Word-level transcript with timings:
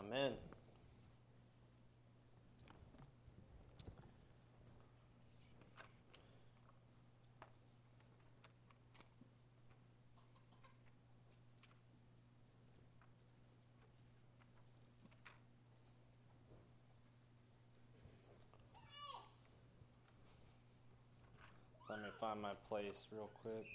Amen. 0.00 0.32
Let 21.90 22.00
me 22.00 22.08
find 22.20 22.40
my 22.40 22.52
place 22.68 23.06
real 23.12 23.28
quick. 23.42 23.66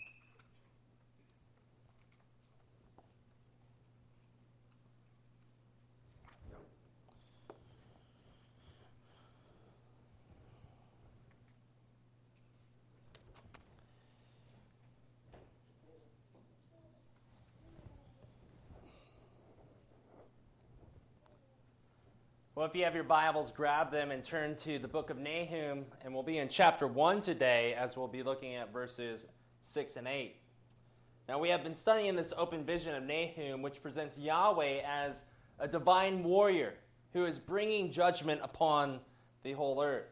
Well, 22.65 22.71
if 22.71 22.79
you 22.79 22.85
have 22.85 22.95
your 22.95 23.03
Bibles, 23.03 23.51
grab 23.51 23.91
them 23.91 24.09
and 24.09 24.23
turn 24.23 24.55
to 24.55 24.79
the 24.79 24.87
book 24.87 25.11
of 25.11 25.19
Nahum, 25.19 25.85
and 26.03 26.11
we'll 26.11 26.23
be 26.23 26.39
in 26.39 26.49
chapter 26.49 26.87
1 26.87 27.21
today 27.21 27.75
as 27.75 27.95
we'll 27.95 28.07
be 28.07 28.23
looking 28.23 28.55
at 28.55 28.73
verses 28.73 29.27
6 29.61 29.97
and 29.97 30.07
8. 30.07 30.35
Now, 31.29 31.37
we 31.37 31.49
have 31.49 31.63
been 31.63 31.75
studying 31.75 32.15
this 32.15 32.33
open 32.35 32.63
vision 32.63 32.95
of 32.95 33.03
Nahum, 33.03 33.61
which 33.61 33.83
presents 33.83 34.17
Yahweh 34.17 34.79
as 34.83 35.21
a 35.59 35.67
divine 35.67 36.23
warrior 36.23 36.73
who 37.13 37.25
is 37.25 37.37
bringing 37.37 37.91
judgment 37.91 38.41
upon 38.43 38.99
the 39.43 39.51
whole 39.51 39.83
earth. 39.83 40.09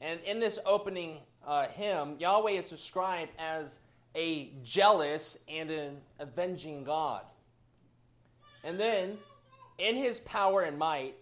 And 0.00 0.18
in 0.22 0.40
this 0.40 0.58
opening 0.66 1.20
uh, 1.46 1.68
hymn, 1.68 2.16
Yahweh 2.18 2.50
is 2.50 2.68
described 2.68 3.30
as 3.38 3.78
a 4.16 4.50
jealous 4.64 5.38
and 5.48 5.70
an 5.70 5.98
avenging 6.18 6.82
God. 6.82 7.22
And 8.64 8.76
then, 8.76 9.18
in 9.78 9.94
his 9.94 10.18
power 10.18 10.62
and 10.62 10.76
might, 10.76 11.14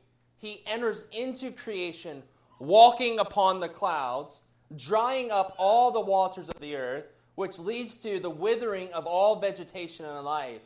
he 0.42 0.60
enters 0.66 1.06
into 1.12 1.52
creation 1.52 2.20
walking 2.58 3.20
upon 3.20 3.60
the 3.60 3.68
clouds, 3.68 4.42
drying 4.76 5.30
up 5.30 5.54
all 5.56 5.92
the 5.92 6.00
waters 6.00 6.48
of 6.48 6.60
the 6.60 6.74
earth, 6.74 7.04
which 7.36 7.60
leads 7.60 7.96
to 7.98 8.18
the 8.18 8.28
withering 8.28 8.92
of 8.92 9.06
all 9.06 9.36
vegetation 9.36 10.04
and 10.04 10.24
life. 10.24 10.62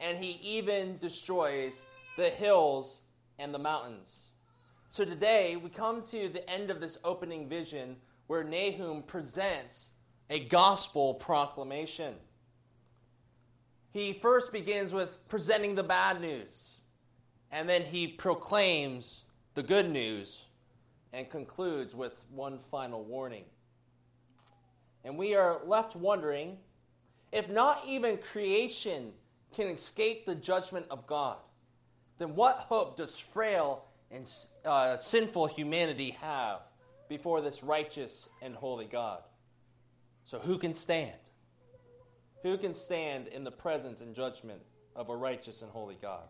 And 0.00 0.16
he 0.16 0.38
even 0.40 0.98
destroys 0.98 1.82
the 2.16 2.30
hills 2.30 3.00
and 3.40 3.52
the 3.52 3.58
mountains. 3.58 4.28
So 4.88 5.04
today 5.04 5.56
we 5.56 5.68
come 5.68 6.02
to 6.04 6.28
the 6.28 6.48
end 6.48 6.70
of 6.70 6.80
this 6.80 6.96
opening 7.02 7.48
vision 7.48 7.96
where 8.28 8.44
Nahum 8.44 9.02
presents 9.02 9.90
a 10.30 10.44
gospel 10.44 11.14
proclamation. 11.14 12.14
He 13.90 14.12
first 14.12 14.52
begins 14.52 14.92
with 14.92 15.18
presenting 15.28 15.74
the 15.74 15.82
bad 15.82 16.20
news 16.20 16.67
and 17.50 17.68
then 17.68 17.82
he 17.82 18.06
proclaims 18.06 19.24
the 19.54 19.62
good 19.62 19.90
news 19.90 20.46
and 21.12 21.28
concludes 21.30 21.94
with 21.94 22.24
one 22.30 22.58
final 22.58 23.04
warning. 23.04 23.44
And 25.04 25.16
we 25.16 25.34
are 25.34 25.60
left 25.64 25.96
wondering 25.96 26.58
if 27.32 27.48
not 27.48 27.82
even 27.86 28.18
creation 28.18 29.12
can 29.54 29.68
escape 29.68 30.26
the 30.26 30.34
judgment 30.34 30.86
of 30.90 31.06
God, 31.06 31.38
then 32.18 32.34
what 32.34 32.56
hope 32.56 32.96
does 32.96 33.18
frail 33.18 33.84
and 34.10 34.30
uh, 34.64 34.96
sinful 34.96 35.46
humanity 35.46 36.10
have 36.20 36.60
before 37.08 37.40
this 37.40 37.62
righteous 37.62 38.28
and 38.42 38.54
holy 38.54 38.86
God? 38.86 39.22
So, 40.24 40.38
who 40.38 40.58
can 40.58 40.74
stand? 40.74 41.12
Who 42.42 42.58
can 42.58 42.74
stand 42.74 43.28
in 43.28 43.44
the 43.44 43.50
presence 43.50 44.00
and 44.00 44.14
judgment 44.14 44.60
of 44.94 45.08
a 45.08 45.16
righteous 45.16 45.62
and 45.62 45.70
holy 45.70 45.98
God? 46.00 46.28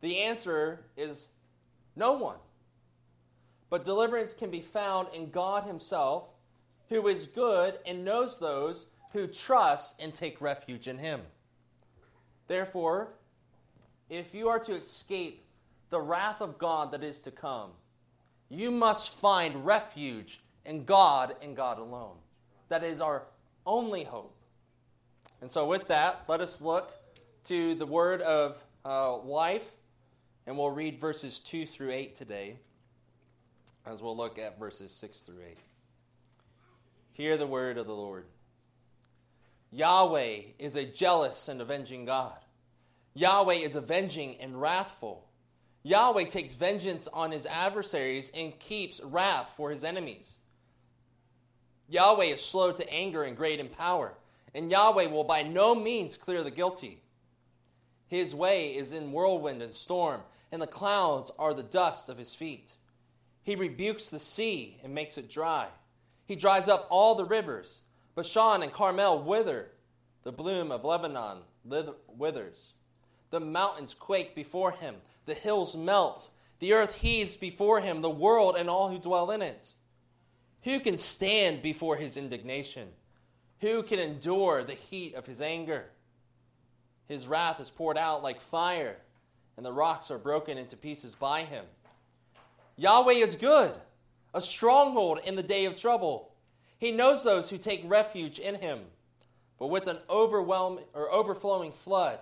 The 0.00 0.18
answer 0.20 0.84
is 0.96 1.28
no 1.96 2.12
one. 2.12 2.38
But 3.68 3.84
deliverance 3.84 4.34
can 4.34 4.50
be 4.50 4.60
found 4.60 5.08
in 5.14 5.30
God 5.30 5.64
Himself, 5.64 6.28
who 6.88 7.06
is 7.06 7.26
good 7.26 7.78
and 7.86 8.04
knows 8.04 8.38
those 8.38 8.86
who 9.12 9.26
trust 9.26 10.00
and 10.00 10.12
take 10.12 10.40
refuge 10.40 10.88
in 10.88 10.98
Him. 10.98 11.20
Therefore, 12.48 13.12
if 14.08 14.34
you 14.34 14.48
are 14.48 14.58
to 14.58 14.72
escape 14.72 15.44
the 15.90 16.00
wrath 16.00 16.40
of 16.40 16.58
God 16.58 16.92
that 16.92 17.04
is 17.04 17.20
to 17.20 17.30
come, 17.30 17.70
you 18.48 18.70
must 18.70 19.14
find 19.14 19.64
refuge 19.64 20.40
in 20.64 20.84
God 20.84 21.36
and 21.42 21.54
God 21.54 21.78
alone. 21.78 22.16
That 22.68 22.82
is 22.82 23.00
our 23.00 23.24
only 23.66 24.02
hope. 24.02 24.34
And 25.40 25.50
so, 25.50 25.66
with 25.66 25.86
that, 25.88 26.24
let 26.28 26.40
us 26.40 26.60
look 26.60 26.92
to 27.44 27.74
the 27.76 27.86
word 27.86 28.20
of 28.22 28.62
uh, 28.84 29.16
life 29.18 29.70
and 30.50 30.58
we'll 30.58 30.68
read 30.68 30.98
verses 30.98 31.38
2 31.38 31.64
through 31.64 31.92
8 31.92 32.16
today, 32.16 32.56
as 33.86 34.02
we'll 34.02 34.16
look 34.16 34.36
at 34.36 34.58
verses 34.58 34.90
6 34.90 35.20
through 35.20 35.44
8. 35.48 35.56
Hear 37.12 37.36
the 37.36 37.46
word 37.46 37.78
of 37.78 37.86
the 37.86 37.94
Lord. 37.94 38.24
Yahweh 39.70 40.40
is 40.58 40.74
a 40.74 40.84
jealous 40.84 41.46
and 41.46 41.60
avenging 41.60 42.04
God. 42.04 42.36
Yahweh 43.14 43.58
is 43.58 43.76
avenging 43.76 44.38
and 44.40 44.60
wrathful. 44.60 45.24
Yahweh 45.84 46.24
takes 46.24 46.56
vengeance 46.56 47.06
on 47.06 47.30
his 47.30 47.46
adversaries 47.46 48.32
and 48.36 48.58
keeps 48.58 49.00
wrath 49.04 49.54
for 49.56 49.70
his 49.70 49.84
enemies. 49.84 50.38
Yahweh 51.88 52.24
is 52.24 52.44
slow 52.44 52.72
to 52.72 52.92
anger 52.92 53.22
and 53.22 53.36
great 53.36 53.60
in 53.60 53.68
power, 53.68 54.14
and 54.52 54.68
Yahweh 54.68 55.06
will 55.06 55.22
by 55.22 55.44
no 55.44 55.76
means 55.76 56.16
clear 56.16 56.42
the 56.42 56.50
guilty. 56.50 57.00
His 58.08 58.34
way 58.34 58.74
is 58.74 58.92
in 58.92 59.12
whirlwind 59.12 59.62
and 59.62 59.72
storm, 59.72 60.22
and 60.52 60.60
the 60.60 60.66
clouds 60.66 61.30
are 61.38 61.54
the 61.54 61.62
dust 61.62 62.08
of 62.08 62.18
his 62.18 62.34
feet. 62.34 62.76
He 63.42 63.54
rebukes 63.56 64.08
the 64.08 64.18
sea 64.18 64.78
and 64.82 64.94
makes 64.94 65.18
it 65.18 65.30
dry. 65.30 65.68
He 66.26 66.36
dries 66.36 66.68
up 66.68 66.86
all 66.90 67.14
the 67.14 67.24
rivers. 67.24 67.80
Bashan 68.14 68.62
and 68.62 68.72
Carmel 68.72 69.22
wither. 69.22 69.70
The 70.22 70.32
bloom 70.32 70.70
of 70.70 70.84
Lebanon 70.84 71.38
withers. 72.16 72.74
The 73.30 73.40
mountains 73.40 73.94
quake 73.94 74.34
before 74.34 74.72
him. 74.72 74.96
The 75.26 75.34
hills 75.34 75.76
melt. 75.76 76.30
The 76.58 76.74
earth 76.74 77.00
heaves 77.00 77.36
before 77.36 77.80
him, 77.80 78.02
the 78.02 78.10
world 78.10 78.56
and 78.56 78.68
all 78.68 78.90
who 78.90 78.98
dwell 78.98 79.30
in 79.30 79.40
it. 79.40 79.72
Who 80.64 80.78
can 80.78 80.98
stand 80.98 81.62
before 81.62 81.96
his 81.96 82.18
indignation? 82.18 82.88
Who 83.60 83.82
can 83.82 83.98
endure 83.98 84.62
the 84.62 84.74
heat 84.74 85.14
of 85.14 85.26
his 85.26 85.40
anger? 85.40 85.86
His 87.08 87.26
wrath 87.26 87.60
is 87.60 87.70
poured 87.70 87.96
out 87.96 88.22
like 88.22 88.40
fire, 88.40 88.98
and 89.60 89.66
the 89.66 89.70
rocks 89.70 90.10
are 90.10 90.16
broken 90.16 90.56
into 90.56 90.74
pieces 90.74 91.14
by 91.14 91.44
him. 91.44 91.66
Yahweh 92.78 93.12
is 93.12 93.36
good, 93.36 93.74
a 94.32 94.40
stronghold 94.40 95.18
in 95.22 95.36
the 95.36 95.42
day 95.42 95.66
of 95.66 95.76
trouble. 95.76 96.32
He 96.78 96.92
knows 96.92 97.22
those 97.22 97.50
who 97.50 97.58
take 97.58 97.82
refuge 97.84 98.38
in 98.38 98.54
him. 98.54 98.80
But 99.58 99.66
with 99.66 99.86
an 99.86 99.98
overwhelming 100.08 100.86
or 100.94 101.12
overflowing 101.12 101.72
flood, 101.72 102.20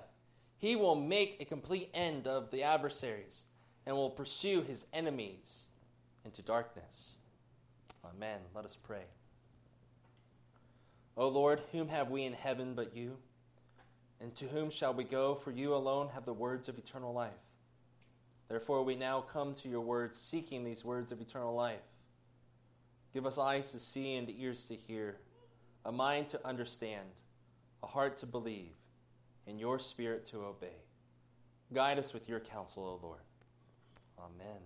he 0.56 0.74
will 0.74 0.96
make 0.96 1.40
a 1.40 1.44
complete 1.44 1.90
end 1.94 2.26
of 2.26 2.50
the 2.50 2.64
adversaries 2.64 3.44
and 3.86 3.94
will 3.94 4.10
pursue 4.10 4.62
his 4.62 4.86
enemies 4.92 5.60
into 6.24 6.42
darkness. 6.42 7.12
Amen. 8.04 8.40
Let 8.52 8.64
us 8.64 8.74
pray. 8.74 9.04
O 11.16 11.28
Lord, 11.28 11.62
whom 11.70 11.86
have 11.86 12.10
we 12.10 12.24
in 12.24 12.32
heaven 12.32 12.74
but 12.74 12.96
you? 12.96 13.16
And 14.20 14.34
to 14.36 14.46
whom 14.46 14.70
shall 14.70 14.94
we 14.94 15.04
go? 15.04 15.34
For 15.34 15.50
you 15.50 15.74
alone 15.74 16.08
have 16.14 16.24
the 16.24 16.32
words 16.32 16.68
of 16.68 16.78
eternal 16.78 17.12
life. 17.12 17.30
Therefore, 18.48 18.82
we 18.82 18.96
now 18.96 19.20
come 19.20 19.54
to 19.54 19.68
your 19.68 19.82
words, 19.82 20.18
seeking 20.18 20.64
these 20.64 20.84
words 20.84 21.12
of 21.12 21.20
eternal 21.20 21.54
life. 21.54 21.82
Give 23.12 23.26
us 23.26 23.38
eyes 23.38 23.72
to 23.72 23.78
see 23.78 24.16
and 24.16 24.28
ears 24.38 24.66
to 24.66 24.74
hear, 24.74 25.18
a 25.84 25.92
mind 25.92 26.28
to 26.28 26.46
understand, 26.46 27.06
a 27.82 27.86
heart 27.86 28.16
to 28.18 28.26
believe, 28.26 28.72
and 29.46 29.60
your 29.60 29.78
spirit 29.78 30.24
to 30.26 30.44
obey. 30.44 30.76
Guide 31.72 31.98
us 31.98 32.14
with 32.14 32.28
your 32.28 32.40
counsel, 32.40 32.84
O 32.84 33.06
Lord. 33.06 33.20
Amen. 34.18 34.60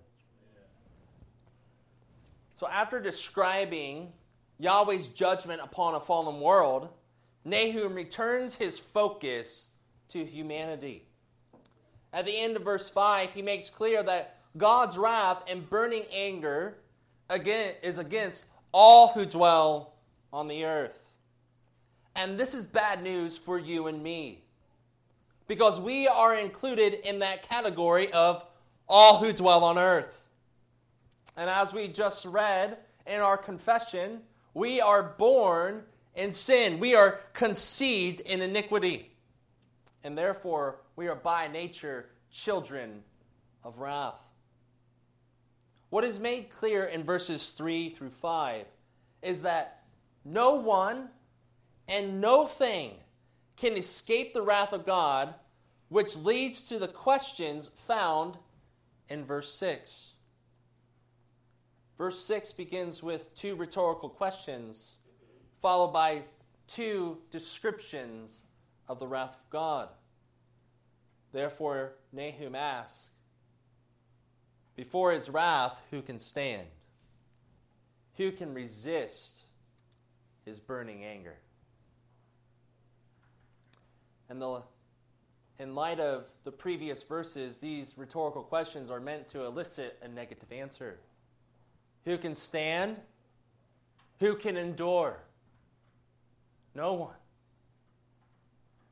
So, 2.55 2.69
after 2.69 3.01
describing 3.01 4.13
Yahweh's 4.59 5.09
judgment 5.09 5.61
upon 5.63 5.95
a 5.95 6.01
fallen 6.01 6.41
world, 6.41 6.89
Nahum 7.45 7.95
returns 7.95 8.55
his 8.55 8.79
focus 8.79 9.69
to 10.09 10.25
humanity. 10.25 11.05
At 12.13 12.27
the 12.27 12.37
end 12.37 12.57
of 12.57 12.63
verse 12.63 12.91
5, 12.91 13.33
he 13.33 13.43
makes 13.43 13.71
clear 13.71 14.03
that 14.03 14.39
God's 14.57 14.99
wrath 14.99 15.43
and 15.49 15.69
burning 15.69 16.05
anger 16.13 16.77
again 17.31 17.75
is 17.83 17.99
against 17.99 18.45
all 18.73 19.09
who 19.09 19.25
dwell 19.25 19.95
on 20.33 20.49
the 20.49 20.65
earth. 20.65 20.99
And 22.15 22.39
this 22.39 22.53
is 22.53 22.67
bad 22.67 23.03
news 23.03 23.39
for 23.39 23.59
you 23.59 23.87
and 23.87 24.03
me. 24.03 24.45
Because 25.49 25.81
we 25.81 26.07
are 26.07 26.35
included 26.35 26.95
in 27.07 27.19
that 27.21 27.49
category 27.49 28.13
of 28.13 28.45
all 28.89 29.19
who 29.19 29.33
dwell 29.33 29.65
on 29.65 29.79
earth. 29.79 30.29
And 31.37 31.49
as 31.49 31.73
we 31.73 31.89
just 31.89 32.27
read 32.27 32.77
in 33.07 33.21
our 33.21 33.39
confession, 33.39 34.21
we 34.55 34.81
are 34.81 35.03
born 35.03 35.83
in 36.15 36.33
sin. 36.33 36.79
We 36.79 36.95
are 36.95 37.21
conceived 37.33 38.21
in 38.21 38.43
iniquity. 38.43 39.11
And 40.05 40.17
therefore, 40.17 40.81
we 40.97 41.09
are 41.09 41.17
by 41.17 41.49
nature 41.49 42.07
children 42.31 43.03
of 43.65 43.79
wrath. 43.79 44.21
What 45.91 46.05
is 46.05 46.19
made 46.19 46.51
clear 46.51 46.85
in 46.85 47.05
verses 47.05 47.51
3 47.51 47.91
through 47.91 48.11
5 48.11 48.65
is 49.21 49.43
that 49.43 49.83
no 50.25 50.55
one 50.55 51.09
and 51.89 52.21
no 52.21 52.47
thing 52.47 52.93
can 53.57 53.77
escape 53.77 54.33
the 54.33 54.43
wrath 54.43 54.73
of 54.73 54.87
God, 54.87 55.35
which 55.89 56.17
leads 56.17 56.63
to 56.65 56.79
the 56.79 56.89
questions 56.89 57.69
found 57.75 58.37
in 59.09 59.25
verse 59.25 59.53
6. 59.55 60.15
Verse 61.99 62.19
6 62.25 62.53
begins 62.53 63.03
with 63.03 63.35
two 63.35 63.55
rhetorical 63.55 64.09
questions, 64.09 64.93
followed 65.63 65.93
by 65.93 66.23
two 66.67 67.17
descriptions 67.31 68.43
of 68.89 68.99
the 68.99 69.07
wrath 69.07 69.37
of 69.37 69.49
God. 69.49 69.89
Therefore, 71.33 71.95
Nahum 72.13 72.57
asks, 72.57 73.11
Before 74.75 75.13
his 75.13 75.31
wrath, 75.31 75.81
who 75.93 76.03
can 76.03 76.19
stand? 76.19 76.67
Who 78.17 78.33
can 78.33 78.53
resist 78.53 79.45
his 80.45 80.59
burning 80.59 81.05
anger? 81.05 81.37
And 84.29 84.43
the, 84.43 84.63
in 85.61 85.77
light 85.77 86.01
of 86.01 86.25
the 86.43 86.51
previous 86.51 87.05
verses, 87.05 87.59
these 87.59 87.97
rhetorical 87.97 88.43
questions 88.43 88.91
are 88.91 89.01
meant 89.01 89.29
to 89.29 89.45
elicit 89.45 89.97
a 90.03 90.09
negative 90.09 90.51
answer. 90.51 90.99
Who 92.05 92.19
can 92.19 92.35
stand? 92.35 92.97
Who 94.19 94.35
can 94.35 94.57
endure? 94.57 95.21
No 96.75 96.95
one. 96.95 97.15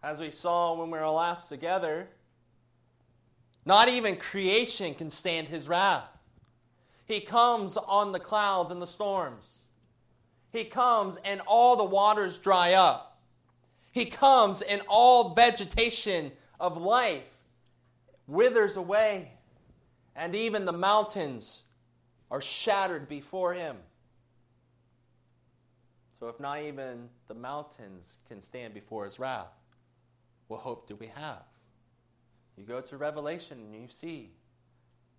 As 0.03 0.21
we 0.21 0.31
saw 0.31 0.75
when 0.75 0.91
we 0.91 0.99
were 0.99 1.09
last 1.09 1.49
together, 1.49 2.09
not 3.65 3.88
even 3.88 4.17
creation 4.17 4.94
can 4.94 5.11
stand 5.11 5.49
his 5.49 5.69
wrath. 5.69 6.09
He 7.06 7.21
comes 7.21 7.77
on 7.77 8.12
the 8.12 8.21
clouds 8.21 8.71
and 8.71 8.81
the 8.81 8.87
storms. 8.87 9.59
He 10.53 10.65
comes 10.65 11.19
and 11.25 11.41
all 11.47 11.77
the 11.77 11.85
waters 11.85 12.38
dry 12.38 12.75
up. 12.75 13.19
He 13.93 14.05
comes 14.06 14.62
and 14.62 14.83
all 14.88 15.35
vegetation 15.35 16.33
of 16.59 16.76
life 16.76 17.35
withers 18.26 18.76
away, 18.76 19.33
and 20.15 20.35
even 20.35 20.65
the 20.65 20.73
mountains 20.73 21.62
are 22.31 22.41
shattered 22.41 23.09
before 23.09 23.55
him. 23.55 23.76
So, 26.20 26.28
if 26.28 26.38
not 26.38 26.61
even 26.61 27.08
the 27.28 27.34
mountains 27.34 28.19
can 28.28 28.43
stand 28.43 28.75
before 28.75 29.06
his 29.06 29.19
wrath, 29.19 29.55
what 30.49 30.61
hope 30.61 30.87
do 30.87 30.94
we 30.94 31.06
have? 31.06 31.43
You 32.58 32.64
go 32.64 32.82
to 32.82 32.99
Revelation 32.99 33.58
and 33.58 33.75
you 33.75 33.88
see 33.88 34.32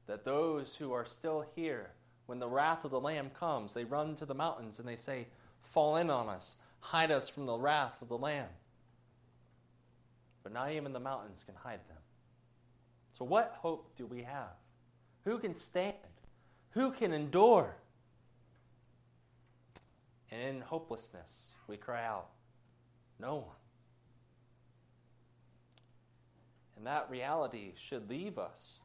that 0.06 0.24
those 0.24 0.76
who 0.76 0.92
are 0.92 1.06
still 1.06 1.44
here, 1.56 1.90
when 2.28 2.38
the 2.38 2.48
wrath 2.48 2.86
of 2.86 2.92
the 2.92 3.00
Lamb 3.00 3.32
comes, 3.32 3.74
they 3.74 3.84
run 3.84 4.14
to 4.16 4.28
the 4.28 4.36
mountains 4.36 4.78
and 4.78 4.88
they 4.88 4.96
say, 4.96 5.26
Fall 5.64 5.96
in 5.96 6.12
on 6.12 6.30
us, 6.30 6.56
hide 6.82 7.10
us 7.10 7.28
from 7.28 7.48
the 7.48 7.58
wrath 7.58 8.00
of 8.04 8.08
the 8.08 8.18
Lamb. 8.18 8.50
But 10.44 10.54
not 10.54 10.72
even 10.72 10.94
the 10.94 11.00
mountains 11.00 11.44
can 11.44 11.56
hide 11.56 11.80
them. 11.88 11.98
So, 13.14 13.26
what 13.26 13.56
hope 13.58 13.96
do 13.96 14.06
we 14.06 14.22
have? 14.22 14.54
Who 15.26 15.40
can 15.40 15.56
stand? 15.56 15.96
Who 16.72 16.92
can 16.92 17.12
endure? 17.12 17.76
And 20.32 20.42
in 20.42 20.62
hopelessness, 20.62 21.50
we 21.68 21.78
cry 21.78 22.06
out, 22.06 22.30
No 23.20 23.36
one. 23.36 23.56
And 26.78 26.88
that 26.88 27.10
reality 27.12 27.74
should 27.76 28.10
leave 28.10 28.40
us 28.40 28.80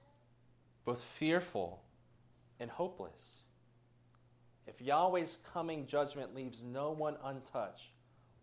both 0.84 1.02
fearful 1.02 1.82
and 2.60 2.70
hopeless. 2.70 3.38
If 4.66 4.81
Yahweh's 4.81 5.38
coming 5.52 5.87
judgment 5.87 6.34
leaves 6.34 6.62
no 6.62 6.90
one 6.90 7.16
untouched, 7.25 7.90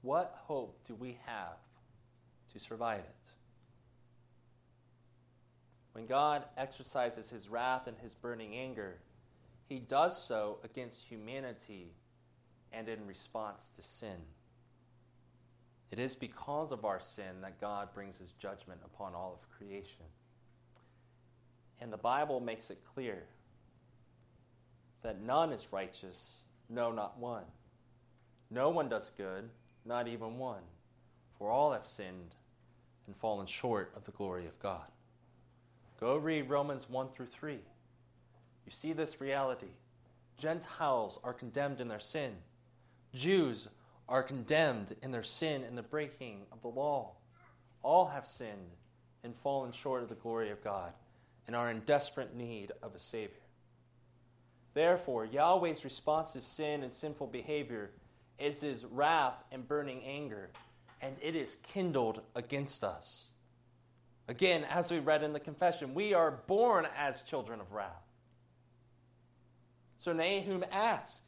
what 0.01 0.33
hope 0.35 0.79
do 0.87 0.95
we 0.95 1.17
have 1.25 1.57
to 2.53 2.59
survive 2.59 2.99
it? 2.99 3.31
When 5.91 6.05
God 6.07 6.45
exercises 6.57 7.29
his 7.29 7.49
wrath 7.49 7.87
and 7.87 7.97
his 7.99 8.15
burning 8.15 8.55
anger, 8.55 8.99
he 9.69 9.79
does 9.79 10.21
so 10.21 10.57
against 10.63 11.07
humanity 11.07 11.93
and 12.73 12.89
in 12.89 13.05
response 13.07 13.69
to 13.75 13.83
sin. 13.83 14.17
It 15.91 15.99
is 15.99 16.15
because 16.15 16.71
of 16.71 16.85
our 16.85 16.99
sin 16.99 17.41
that 17.41 17.61
God 17.61 17.93
brings 17.93 18.17
his 18.17 18.33
judgment 18.33 18.81
upon 18.83 19.13
all 19.13 19.33
of 19.33 19.49
creation. 19.57 20.05
And 21.79 21.93
the 21.93 21.97
Bible 21.97 22.39
makes 22.39 22.71
it 22.71 22.79
clear 22.93 23.23
that 25.03 25.21
none 25.21 25.51
is 25.51 25.67
righteous, 25.71 26.37
no, 26.69 26.91
not 26.91 27.19
one. 27.19 27.43
No 28.49 28.69
one 28.69 28.89
does 28.89 29.11
good, 29.15 29.49
not 29.85 30.07
even 30.07 30.37
one. 30.37 30.63
For 31.37 31.51
all 31.51 31.73
have 31.73 31.85
sinned 31.85 32.35
and 33.05 33.15
fallen 33.15 33.45
short 33.45 33.91
of 33.95 34.03
the 34.05 34.11
glory 34.11 34.45
of 34.45 34.57
God. 34.59 34.87
Go 35.99 36.17
read 36.17 36.49
Romans 36.49 36.89
1 36.89 37.09
through 37.09 37.27
3. 37.27 37.53
You 37.53 38.71
see 38.71 38.93
this 38.93 39.19
reality. 39.21 39.67
Gentiles 40.37 41.19
are 41.23 41.33
condemned 41.33 41.81
in 41.81 41.87
their 41.87 41.99
sin. 41.99 42.33
Jews 43.13 43.67
are 44.09 44.23
condemned 44.23 44.95
in 45.01 45.11
their 45.11 45.23
sin 45.23 45.63
and 45.63 45.77
the 45.77 45.83
breaking 45.83 46.41
of 46.51 46.61
the 46.61 46.67
law. 46.67 47.11
All 47.83 48.05
have 48.07 48.25
sinned 48.25 48.75
and 49.23 49.35
fallen 49.35 49.71
short 49.71 50.03
of 50.03 50.09
the 50.09 50.15
glory 50.15 50.49
of 50.49 50.63
God 50.63 50.93
and 51.47 51.55
are 51.55 51.69
in 51.69 51.79
desperate 51.81 52.35
need 52.35 52.71
of 52.81 52.95
a 52.95 52.99
Savior. 52.99 53.37
Therefore, 54.73 55.25
Yahweh's 55.25 55.83
response 55.83 56.33
to 56.33 56.41
sin 56.41 56.83
and 56.83 56.91
sinful 56.93 57.27
behavior 57.27 57.91
is 58.39 58.61
his 58.61 58.85
wrath 58.85 59.43
and 59.51 59.67
burning 59.67 60.01
anger, 60.03 60.49
and 61.01 61.15
it 61.21 61.35
is 61.35 61.57
kindled 61.57 62.21
against 62.35 62.83
us. 62.83 63.25
Again, 64.27 64.65
as 64.69 64.89
we 64.89 64.99
read 64.99 65.21
in 65.21 65.33
the 65.33 65.39
confession, 65.39 65.93
we 65.93 66.13
are 66.13 66.31
born 66.47 66.87
as 66.97 67.21
children 67.21 67.59
of 67.59 67.71
wrath. 67.71 68.07
So 69.99 70.13
Nahum 70.13 70.65
asks, 70.71 71.21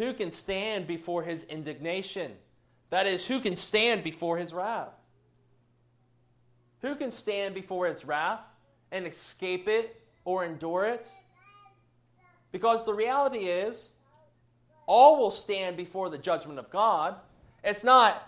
who 0.00 0.14
can 0.14 0.30
stand 0.30 0.86
before 0.86 1.22
his 1.22 1.44
indignation? 1.44 2.32
That 2.88 3.06
is, 3.06 3.26
who 3.26 3.38
can 3.38 3.54
stand 3.54 4.02
before 4.02 4.38
his 4.38 4.54
wrath? 4.54 4.94
Who 6.80 6.94
can 6.94 7.10
stand 7.10 7.54
before 7.54 7.86
his 7.86 8.06
wrath 8.06 8.40
and 8.90 9.06
escape 9.06 9.68
it 9.68 10.02
or 10.24 10.42
endure 10.42 10.86
it? 10.86 11.06
Because 12.50 12.86
the 12.86 12.94
reality 12.94 13.40
is, 13.40 13.90
all 14.86 15.18
will 15.18 15.30
stand 15.30 15.76
before 15.76 16.08
the 16.08 16.16
judgment 16.16 16.58
of 16.58 16.70
God. 16.70 17.16
It's 17.62 17.84
not 17.84 18.26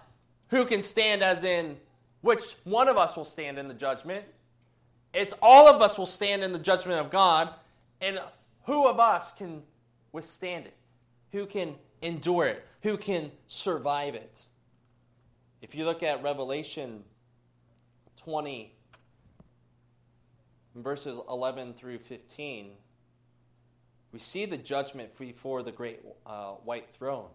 who 0.48 0.66
can 0.66 0.82
stand, 0.82 1.22
as 1.22 1.42
in 1.42 1.78
which 2.20 2.56
one 2.64 2.86
of 2.86 2.98
us 2.98 3.16
will 3.16 3.24
stand 3.24 3.58
in 3.58 3.66
the 3.66 3.74
judgment. 3.74 4.26
It's 5.14 5.32
all 5.40 5.68
of 5.68 5.80
us 5.80 5.98
will 5.98 6.04
stand 6.04 6.44
in 6.44 6.52
the 6.52 6.58
judgment 6.58 7.00
of 7.00 7.10
God, 7.10 7.54
and 8.02 8.20
who 8.64 8.86
of 8.86 9.00
us 9.00 9.32
can 9.32 9.62
withstand 10.12 10.66
it? 10.66 10.74
Who 11.32 11.46
can 11.46 11.74
endure 12.02 12.46
it? 12.46 12.66
Who 12.82 12.96
can 12.96 13.30
survive 13.46 14.14
it? 14.14 14.42
If 15.62 15.74
you 15.74 15.84
look 15.84 16.02
at 16.02 16.22
Revelation 16.22 17.04
20, 18.16 18.74
verses 20.76 21.20
11 21.28 21.74
through 21.74 21.98
15, 21.98 22.72
we 24.12 24.18
see 24.18 24.44
the 24.44 24.58
judgment 24.58 25.16
before 25.18 25.62
the 25.62 25.72
great 25.72 26.00
uh, 26.26 26.52
white 26.64 26.88
throne. 26.94 27.28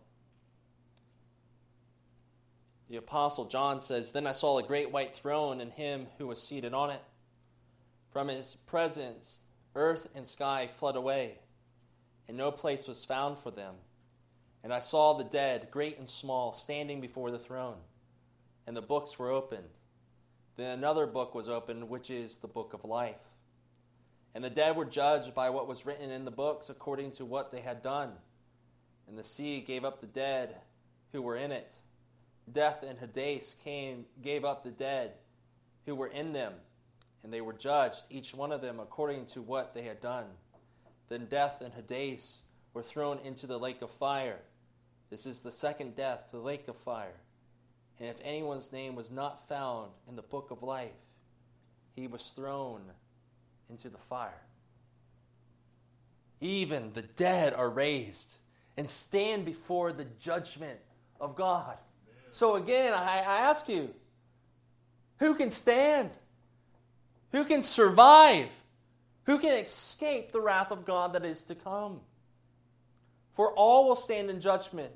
The 2.90 2.98
Apostle 2.98 3.46
John 3.46 3.82
says, 3.82 4.12
Then 4.12 4.28
I 4.28 4.32
saw 4.32 4.60
a 4.60 4.64
great 4.64 4.92
white 4.92 5.16
throne 5.16 5.60
and 5.60 5.72
him 5.72 6.08
who 6.18 6.28
was 6.28 6.42
seated 6.42 6.74
on 6.74 6.92
it. 6.92 7.02
From 8.12 8.30
his 8.30 8.56
presence, 8.56 9.40
earth 9.76 10.08
and 10.16 10.26
sky 10.26 10.68
fled 10.68 10.96
away, 10.96 11.40
and 12.28 12.38
no 12.38 12.52
place 12.52 12.88
was 12.88 13.04
found 13.04 13.38
for 13.38 13.52
them. 13.52 13.76
And 14.68 14.74
I 14.74 14.80
saw 14.80 15.14
the 15.14 15.24
dead, 15.24 15.70
great 15.72 15.98
and 15.98 16.10
small, 16.10 16.52
standing 16.52 17.00
before 17.00 17.32
the 17.32 17.40
throne, 17.40 17.78
and 18.68 18.76
the 18.76 18.82
books 18.82 19.18
were 19.18 19.32
opened. 19.32 19.70
Then 20.58 20.78
another 20.78 21.08
book 21.08 21.34
was 21.34 21.48
opened, 21.48 21.88
which 21.88 22.10
is 22.10 22.36
the 22.36 22.50
book 22.50 22.74
of 22.74 22.84
life. 22.84 23.16
And 24.36 24.44
the 24.44 24.50
dead 24.50 24.76
were 24.76 24.84
judged 24.84 25.34
by 25.34 25.52
what 25.52 25.70
was 25.70 25.86
written 25.86 26.12
in 26.12 26.26
the 26.26 26.32
books 26.32 26.70
according 26.70 27.12
to 27.12 27.24
what 27.24 27.50
they 27.50 27.62
had 27.62 27.82
done. 27.82 28.12
And 29.08 29.18
the 29.18 29.24
sea 29.24 29.62
gave 29.62 29.86
up 29.86 30.02
the 30.02 30.08
dead 30.08 30.58
who 31.14 31.22
were 31.22 31.38
in 31.38 31.54
it. 31.54 31.80
Death 32.52 32.84
and 32.84 33.00
Hades 33.00 33.56
came, 33.64 34.04
gave 34.22 34.44
up 34.44 34.66
the 34.66 34.72
dead 34.72 35.14
who 35.86 35.96
were 35.96 36.08
in 36.08 36.34
them. 36.34 36.52
and 37.24 37.32
they 37.32 37.40
were 37.40 37.54
judged, 37.54 38.04
each 38.10 38.36
one 38.36 38.52
of 38.52 38.60
them 38.60 38.82
according 38.82 39.28
to 39.28 39.42
what 39.42 39.74
they 39.74 39.84
had 39.84 40.02
done. 40.02 40.26
Then 41.08 41.28
death 41.28 41.62
and 41.62 41.74
Hades 41.74 42.42
were 42.74 42.84
thrown 42.84 43.20
into 43.20 43.48
the 43.48 43.58
lake 43.58 43.82
of 43.82 43.90
fire. 43.92 44.42
This 45.10 45.26
is 45.26 45.42
the 45.42 45.52
second 45.52 45.96
death, 45.96 46.28
the 46.32 46.40
lake 46.40 46.68
of 46.68 46.76
fire. 46.76 47.20
And 48.00 48.10
if 48.10 48.18
anyone's 48.24 48.72
name 48.72 48.96
was 48.96 49.10
not 49.10 49.48
found 49.48 49.92
in 50.08 50.16
the 50.16 50.22
book 50.22 50.52
of 50.52 50.62
life, 50.64 50.92
he 51.96 52.08
was 52.08 52.30
thrown 52.30 52.82
into 53.70 53.90
the 53.90 53.98
fire. 53.98 54.42
Even 56.40 56.94
the 56.94 57.02
dead 57.02 57.54
are 57.54 57.70
raised 57.70 58.38
and 58.76 58.88
stand 58.88 59.46
before 59.46 59.92
the 59.92 60.06
judgment 60.20 60.80
of 61.20 61.36
God. 61.36 61.78
So 62.30 62.56
again, 62.56 62.94
I, 62.94 63.20
I 63.20 63.38
ask 63.50 63.68
you, 63.68 63.94
who 65.18 65.34
can 65.34 65.50
stand? 65.50 66.12
Who 67.32 67.44
can 67.46 67.64
survive? 67.64 68.52
Who 69.24 69.40
can 69.40 69.54
escape 69.54 70.32
the 70.32 70.40
wrath 70.40 70.72
of 70.72 70.86
God 70.86 71.14
that 71.14 71.26
is 71.26 71.44
to 71.46 71.56
come? 71.56 72.02
For 73.38 73.52
all 73.52 73.88
will 73.88 73.96
stand 73.96 74.32
in 74.32 74.42
judgment. 74.42 74.92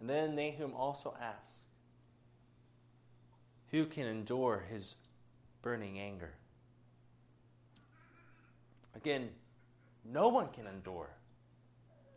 And 0.00 0.08
then 0.08 0.34
Nahum 0.34 0.74
also 0.74 1.16
asks, 1.18 1.60
Who 3.70 3.86
can 3.86 4.04
endure 4.04 4.66
his 4.70 4.96
burning 5.62 5.98
anger? 5.98 6.34
Again, 8.94 9.30
no 10.04 10.28
one 10.28 10.48
can 10.48 10.66
endure. 10.66 11.08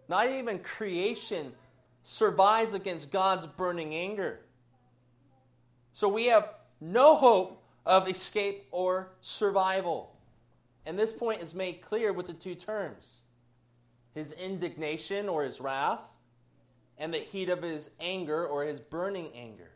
Not 0.09 0.29
even 0.29 0.59
creation 0.59 1.53
survives 2.03 2.73
against 2.73 3.09
God's 3.09 3.47
burning 3.47 3.95
anger. 3.95 4.41
So 5.93 6.09
we 6.09 6.25
have 6.25 6.49
no 6.81 7.15
hope 7.15 7.63
of 7.85 8.09
escape 8.09 8.67
or 8.71 9.13
survival. 9.21 10.10
And 10.85 10.97
this 10.97 11.13
point 11.13 11.41
is 11.41 11.53
made 11.53 11.81
clear 11.81 12.11
with 12.13 12.27
the 12.27 12.33
two 12.33 12.55
terms 12.55 13.17
his 14.13 14.33
indignation 14.33 15.29
or 15.29 15.43
his 15.43 15.61
wrath, 15.61 16.01
and 16.97 17.13
the 17.13 17.19
heat 17.19 17.47
of 17.47 17.61
his 17.61 17.89
anger 17.99 18.45
or 18.45 18.65
his 18.65 18.79
burning 18.79 19.29
anger. 19.33 19.71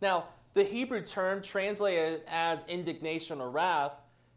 Now, 0.00 0.24
the 0.54 0.64
Hebrew 0.64 1.02
term 1.02 1.40
translated 1.40 2.22
as 2.26 2.64
indignation 2.64 3.40
or 3.40 3.50
wrath 3.50 3.92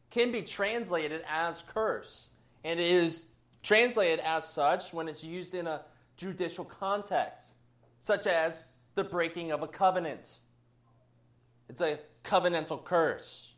can 0.09 0.31
be 0.31 0.41
translated 0.41 1.23
as 1.27 1.63
curse, 1.67 2.29
and 2.63 2.79
it 2.79 2.85
is 2.85 3.25
translated 3.63 4.19
as 4.19 4.47
such 4.47 4.93
when 4.93 5.07
it's 5.07 5.23
used 5.23 5.53
in 5.53 5.67
a 5.67 5.81
judicial 6.17 6.65
context, 6.65 7.51
such 7.99 8.27
as 8.27 8.61
the 8.95 9.03
breaking 9.03 9.51
of 9.51 9.63
a 9.63 9.67
covenant. 9.67 10.37
It's 11.69 11.81
a 11.81 11.99
covenantal 12.23 12.83
curse. 12.83 13.53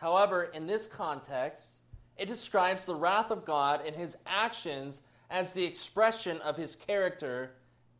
However, 0.00 0.44
in 0.44 0.66
this 0.66 0.86
context, 0.86 1.72
it 2.16 2.26
describes 2.26 2.86
the 2.86 2.94
wrath 2.94 3.30
of 3.30 3.44
God 3.44 3.82
and 3.84 3.94
his 3.94 4.16
actions 4.26 5.02
as 5.30 5.52
the 5.52 5.66
expression 5.66 6.40
of 6.40 6.56
his 6.56 6.74
character 6.74 7.50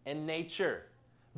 and 0.07 0.27
nature. 0.27 0.85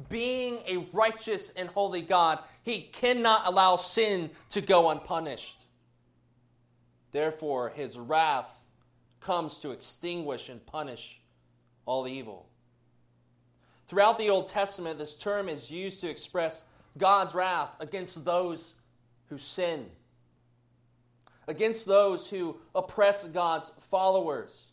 Being 0.08 0.60
a 0.68 0.86
righteous 0.92 1.50
and 1.50 1.68
holy 1.68 2.00
God, 2.00 2.38
he 2.62 2.82
cannot 2.82 3.42
allow 3.46 3.74
sin 3.74 4.30
to 4.50 4.60
go 4.60 4.90
unpunished. 4.90 5.64
Therefore, 7.10 7.70
his 7.70 7.98
wrath 7.98 8.56
comes 9.20 9.58
to 9.58 9.72
extinguish 9.72 10.48
and 10.48 10.64
punish 10.64 11.20
all 11.86 12.06
evil. 12.06 12.46
Throughout 13.88 14.16
the 14.16 14.30
Old 14.30 14.46
Testament, 14.46 14.96
this 14.98 15.16
term 15.16 15.48
is 15.48 15.72
used 15.72 16.00
to 16.02 16.08
express 16.08 16.62
God's 16.96 17.34
wrath 17.34 17.70
against 17.80 18.24
those 18.24 18.74
who 19.28 19.38
sin, 19.38 19.90
against 21.48 21.86
those 21.86 22.30
who 22.30 22.56
oppress 22.74 23.28
God's 23.28 23.70
followers, 23.70 24.68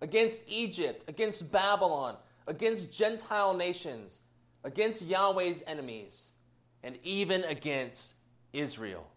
against 0.00 0.48
Egypt, 0.48 1.04
against 1.08 1.50
Babylon, 1.50 2.16
against 2.46 2.92
Gentile 2.92 3.54
nations, 3.54 4.20
against 4.64 5.02
Yahweh's 5.02 5.62
enemies, 5.66 6.30
and 6.82 6.98
even 7.02 7.44
against 7.44 8.14
Israel, 8.52 9.08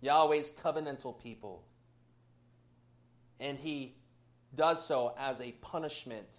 Yahweh's 0.00 0.50
covenantal 0.50 1.20
people. 1.20 1.64
And 3.40 3.58
he 3.58 3.94
does 4.54 4.84
so 4.84 5.14
as 5.18 5.40
a 5.40 5.52
punishment 5.52 6.38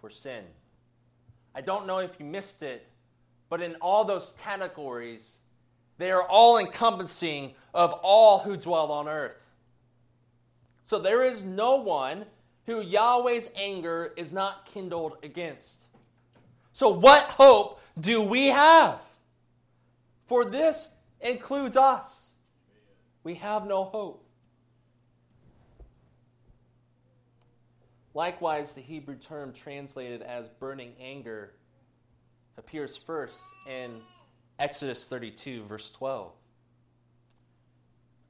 for 0.00 0.08
sin. 0.08 0.44
I 1.54 1.60
don't 1.60 1.86
know 1.86 1.98
if 1.98 2.18
you 2.18 2.26
missed 2.26 2.62
it, 2.62 2.86
but 3.48 3.60
in 3.60 3.76
all 3.76 4.04
those 4.04 4.34
categories, 4.42 5.36
they 5.98 6.10
are 6.10 6.22
all 6.22 6.58
encompassing 6.58 7.54
of 7.72 7.92
all 8.02 8.38
who 8.38 8.56
dwell 8.56 8.90
on 8.90 9.08
earth. 9.08 9.50
So 10.84 10.98
there 10.98 11.24
is 11.24 11.44
no 11.44 11.76
one 11.76 12.26
who 12.66 12.80
Yahweh's 12.80 13.50
anger 13.56 14.12
is 14.16 14.32
not 14.32 14.66
kindled 14.66 15.16
against. 15.22 15.86
So, 16.72 16.88
what 16.88 17.22
hope 17.24 17.80
do 18.00 18.22
we 18.22 18.48
have? 18.48 19.00
For 20.26 20.44
this 20.44 20.94
includes 21.20 21.76
us. 21.76 22.28
We 23.22 23.34
have 23.36 23.66
no 23.66 23.84
hope. 23.84 24.26
Likewise, 28.14 28.74
the 28.74 28.80
Hebrew 28.80 29.16
term 29.16 29.52
translated 29.52 30.22
as 30.22 30.48
burning 30.48 30.92
anger 31.00 31.54
appears 32.56 32.96
first 32.96 33.42
in 33.68 34.00
Exodus 34.60 35.04
32, 35.06 35.64
verse 35.64 35.90
12, 35.90 36.30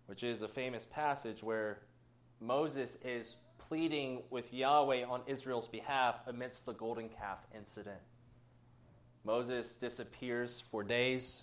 which 0.07 0.25
is 0.25 0.41
a 0.41 0.49
famous 0.49 0.87
passage 0.87 1.43
where 1.43 1.81
Moses 2.41 2.97
is 3.05 3.37
pleading 3.59 4.23
with 4.31 4.53
Yahweh 4.53 5.05
on 5.05 5.21
Israel's 5.27 5.69
behalf 5.69 6.17
amidst 6.27 6.65
the 6.65 6.73
golden 6.73 7.11
calf 7.11 7.47
incident. 7.55 8.01
Moses 9.25 9.75
disappears 9.75 10.63
for 10.71 10.83
days. 10.83 11.43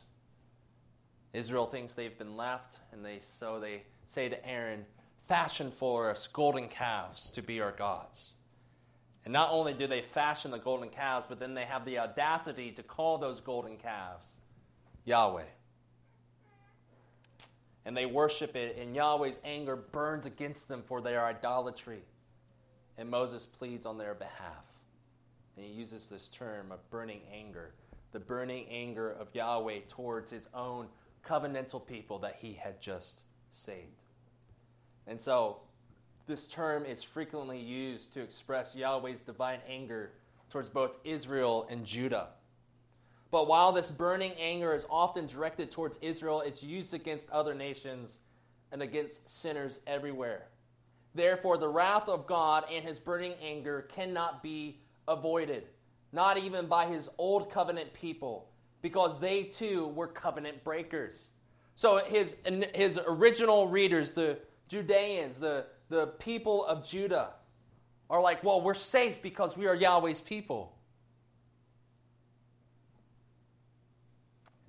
Israel 1.33 1.67
thinks 1.67 1.93
they've 1.93 2.17
been 2.17 2.35
left, 2.35 2.77
and 2.91 3.05
they, 3.05 3.19
so 3.19 3.59
they 3.59 3.83
say 4.05 4.29
to 4.29 4.47
Aaron, 4.47 4.83
Fashion 5.27 5.69
for 5.69 6.09
us 6.09 6.25
golden 6.25 6.67
calves 6.67 7.29
to 7.29 7.43
be 7.43 7.61
our 7.61 7.71
gods. 7.71 8.33
And 9.25 9.31
not 9.31 9.49
only 9.51 9.73
do 9.73 9.85
they 9.85 10.01
fashion 10.01 10.49
the 10.49 10.57
golden 10.57 10.89
calves, 10.89 11.27
but 11.29 11.39
then 11.39 11.53
they 11.53 11.65
have 11.65 11.85
the 11.85 11.99
audacity 11.99 12.71
to 12.71 12.81
call 12.81 13.19
those 13.19 13.39
golden 13.39 13.77
calves 13.77 14.35
Yahweh. 15.05 15.43
And 17.85 17.97
they 17.97 18.05
worship 18.05 18.55
it, 18.55 18.77
and 18.77 18.95
Yahweh's 18.95 19.39
anger 19.43 19.75
burns 19.75 20.25
against 20.25 20.67
them 20.67 20.83
for 20.83 21.01
their 21.01 21.25
idolatry. 21.25 22.03
And 22.97 23.09
Moses 23.09 23.45
pleads 23.45 23.85
on 23.85 23.97
their 23.97 24.13
behalf. 24.13 24.65
And 25.57 25.65
he 25.65 25.71
uses 25.71 26.07
this 26.07 26.29
term 26.29 26.71
of 26.71 26.87
burning 26.91 27.21
anger 27.33 27.73
the 28.11 28.19
burning 28.19 28.65
anger 28.69 29.11
of 29.11 29.33
Yahweh 29.33 29.79
towards 29.87 30.29
his 30.29 30.47
own 30.53 30.87
covenantal 31.25 31.85
people 31.85 32.19
that 32.19 32.37
he 32.39 32.53
had 32.53 32.81
just 32.81 33.21
saved. 33.49 34.01
And 35.07 35.19
so 35.19 35.61
this 36.27 36.47
term 36.47 36.85
is 36.85 37.03
frequently 37.03 37.59
used 37.59 38.13
to 38.13 38.21
express 38.21 38.75
Yahweh's 38.75 39.21
divine 39.21 39.59
anger 39.67 40.11
towards 40.49 40.69
both 40.69 40.97
Israel 41.03 41.67
and 41.69 41.85
Judah. 41.85 42.29
But 43.31 43.47
while 43.47 43.71
this 43.71 43.89
burning 43.89 44.33
anger 44.37 44.73
is 44.73 44.85
often 44.89 45.25
directed 45.25 45.71
towards 45.71 45.97
Israel, 46.01 46.41
it's 46.41 46.61
used 46.61 46.93
against 46.93 47.29
other 47.31 47.55
nations 47.55 48.19
and 48.73 48.81
against 48.81 49.29
sinners 49.29 49.79
everywhere. 49.87 50.47
Therefore, 51.15 51.57
the 51.57 51.67
wrath 51.67 52.09
of 52.09 52.27
God 52.27 52.65
and 52.71 52.85
his 52.85 52.99
burning 52.99 53.33
anger 53.41 53.87
cannot 53.93 54.43
be 54.43 54.79
avoided, 55.07 55.65
not 56.11 56.37
even 56.37 56.67
by 56.67 56.85
his 56.85 57.09
old 57.17 57.49
covenant 57.49 57.93
people, 57.93 58.49
because 58.81 59.19
they 59.19 59.43
too 59.43 59.87
were 59.87 60.07
covenant 60.07 60.63
breakers. 60.63 61.25
So 61.75 61.97
his, 61.97 62.35
his 62.73 62.99
original 63.07 63.67
readers, 63.67 64.11
the 64.11 64.39
Judeans, 64.67 65.39
the, 65.39 65.65
the 65.89 66.07
people 66.07 66.65
of 66.65 66.85
Judah 66.85 67.31
are 68.09 68.21
like, 68.21 68.43
well, 68.43 68.61
we're 68.61 68.73
safe 68.73 69.21
because 69.21 69.57
we 69.57 69.67
are 69.67 69.75
Yahweh's 69.75 70.21
people. 70.21 70.77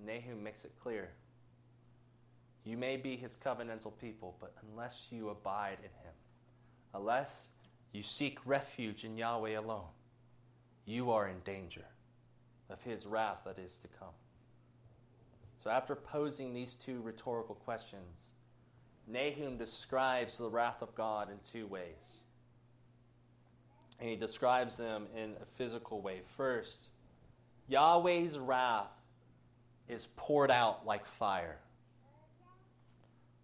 Nahum 0.07 0.43
makes 0.43 0.65
it 0.65 0.73
clear. 0.83 1.11
You 2.65 2.77
may 2.77 2.97
be 2.97 3.17
his 3.17 3.37
covenantal 3.37 3.93
people, 4.01 4.37
but 4.41 4.55
unless 4.69 5.09
you 5.11 5.31
abide 5.31 5.79
in 5.79 5.91
him, 6.05 6.15
unless 6.95 7.49
you 7.93 8.03
seek 8.03 8.39
refuge 8.47 9.05
in 9.05 9.17
Yahweh 9.17 9.59
alone, 9.59 9.91
you 10.87 11.11
are 11.11 11.29
in 11.29 11.41
danger 11.45 11.85
of 12.71 12.83
his 12.83 13.07
wrath 13.07 13.43
that 13.45 13.59
is 13.59 13.77
to 13.79 13.89
come. 13.89 14.15
So, 15.59 15.71
after 15.71 15.95
posing 15.95 16.53
these 16.53 16.75
two 16.75 17.01
rhetorical 17.03 17.55
questions, 17.55 18.33
Nahum 19.07 19.57
describes 19.57 20.39
the 20.39 20.49
wrath 20.49 20.83
of 20.83 20.95
God 20.95 21.31
in 21.31 21.37
two 21.45 21.67
ways. 21.67 22.19
And 24.01 24.09
he 24.09 24.17
describes 24.17 24.77
them 24.77 25.07
in 25.17 25.35
a 25.41 25.45
physical 25.45 26.01
way. 26.01 26.23
First, 26.27 26.89
Yahweh's 27.69 28.39
wrath 28.39 28.91
is 29.93 30.09
poured 30.17 30.51
out 30.51 30.87
like 30.87 31.07
fire. 31.07 31.59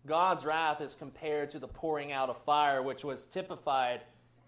God's 0.07 0.45
wrath 0.45 0.81
is 0.81 0.95
compared 0.95 1.51
to 1.51 1.59
the 1.59 1.69
pouring 1.69 2.13
out 2.13 2.31
of 2.31 2.43
fire, 2.45 2.83
which 2.83 3.05
was 3.05 3.27
typified 3.27 4.01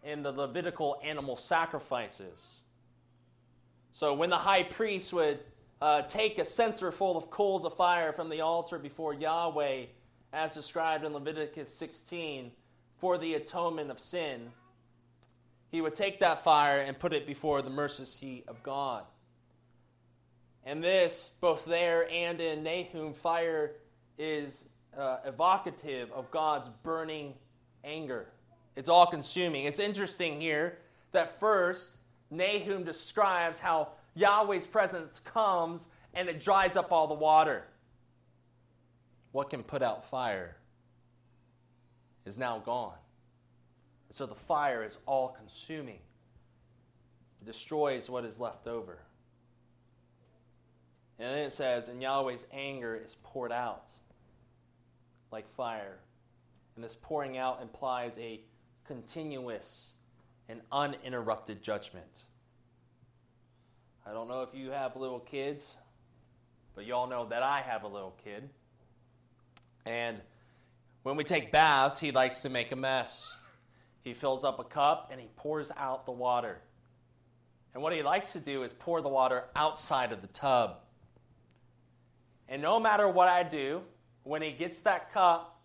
in 0.02 0.22
the 0.22 0.32
Levitical 0.32 0.98
animal 1.04 1.36
sacrifices. 1.36 2.60
So 3.92 4.14
when 4.14 4.30
the 4.30 4.36
high 4.36 4.62
priest 4.62 5.12
would 5.12 5.40
uh, 5.82 6.02
take 6.02 6.38
a 6.38 6.44
censer 6.44 6.90
full 6.90 7.16
of 7.16 7.30
coals 7.30 7.64
of 7.64 7.74
fire 7.74 8.12
from 8.12 8.30
the 8.30 8.40
altar 8.40 8.78
before 8.78 9.12
Yahweh, 9.12 9.86
as 10.32 10.54
described 10.54 11.04
in 11.04 11.12
Leviticus 11.12 11.74
16, 11.74 12.52
for 12.98 13.18
the 13.18 13.34
atonement 13.34 13.90
of 13.90 13.98
sin, 13.98 14.52
he 15.70 15.80
would 15.80 15.94
take 15.94 16.20
that 16.20 16.44
fire 16.44 16.80
and 16.80 16.98
put 16.98 17.12
it 17.12 17.26
before 17.26 17.62
the 17.62 17.70
mercy 17.70 18.04
seat 18.04 18.44
of 18.48 18.62
God. 18.62 19.04
And 20.64 20.82
this, 20.82 21.30
both 21.40 21.64
there 21.64 22.06
and 22.12 22.40
in 22.40 22.62
Nahum, 22.62 23.14
fire 23.14 23.72
is 24.18 24.68
uh, 24.96 25.18
evocative 25.24 26.12
of 26.12 26.30
God's 26.30 26.68
burning 26.82 27.34
anger. 27.84 28.26
It's 28.76 28.88
all 28.88 29.06
consuming. 29.06 29.64
It's 29.64 29.80
interesting 29.80 30.40
here 30.40 30.78
that 31.12 31.40
first, 31.40 31.90
Nahum 32.30 32.84
describes 32.84 33.58
how 33.58 33.88
Yahweh's 34.14 34.66
presence 34.66 35.20
comes 35.20 35.88
and 36.14 36.28
it 36.28 36.40
dries 36.40 36.76
up 36.76 36.92
all 36.92 37.06
the 37.06 37.14
water. 37.14 37.64
What 39.32 39.50
can 39.50 39.62
put 39.62 39.82
out 39.82 40.08
fire 40.08 40.56
is 42.24 42.36
now 42.36 42.58
gone. 42.58 42.96
So 44.10 44.26
the 44.26 44.34
fire 44.34 44.84
is 44.84 44.98
all 45.06 45.28
consuming, 45.28 46.00
it 47.40 47.46
destroys 47.46 48.10
what 48.10 48.24
is 48.24 48.40
left 48.40 48.66
over. 48.66 48.98
And 51.20 51.28
then 51.28 51.42
it 51.42 51.52
says, 51.52 51.88
and 51.88 52.00
Yahweh's 52.00 52.46
anger 52.50 52.96
is 52.96 53.18
poured 53.22 53.52
out 53.52 53.92
like 55.30 55.46
fire. 55.50 55.98
And 56.74 56.82
this 56.82 56.94
pouring 56.94 57.36
out 57.36 57.60
implies 57.60 58.16
a 58.18 58.40
continuous 58.86 59.90
and 60.48 60.62
uninterrupted 60.72 61.62
judgment. 61.62 62.24
I 64.06 64.12
don't 64.12 64.28
know 64.28 64.42
if 64.42 64.54
you 64.54 64.70
have 64.70 64.96
little 64.96 65.20
kids, 65.20 65.76
but 66.74 66.86
y'all 66.86 67.06
know 67.06 67.28
that 67.28 67.42
I 67.42 67.60
have 67.60 67.84
a 67.84 67.88
little 67.88 68.16
kid. 68.24 68.48
And 69.84 70.16
when 71.02 71.16
we 71.16 71.24
take 71.24 71.52
baths, 71.52 72.00
he 72.00 72.12
likes 72.12 72.40
to 72.40 72.48
make 72.48 72.72
a 72.72 72.76
mess. 72.76 73.30
He 74.00 74.14
fills 74.14 74.42
up 74.42 74.58
a 74.58 74.64
cup 74.64 75.10
and 75.12 75.20
he 75.20 75.28
pours 75.36 75.70
out 75.76 76.06
the 76.06 76.12
water. 76.12 76.62
And 77.74 77.82
what 77.82 77.92
he 77.92 78.02
likes 78.02 78.32
to 78.32 78.40
do 78.40 78.62
is 78.62 78.72
pour 78.72 79.02
the 79.02 79.10
water 79.10 79.44
outside 79.54 80.12
of 80.12 80.22
the 80.22 80.28
tub. 80.28 80.78
And 82.50 82.60
no 82.60 82.80
matter 82.80 83.08
what 83.08 83.28
I 83.28 83.44
do, 83.44 83.80
when 84.24 84.42
he 84.42 84.50
gets 84.50 84.82
that 84.82 85.12
cup 85.12 85.60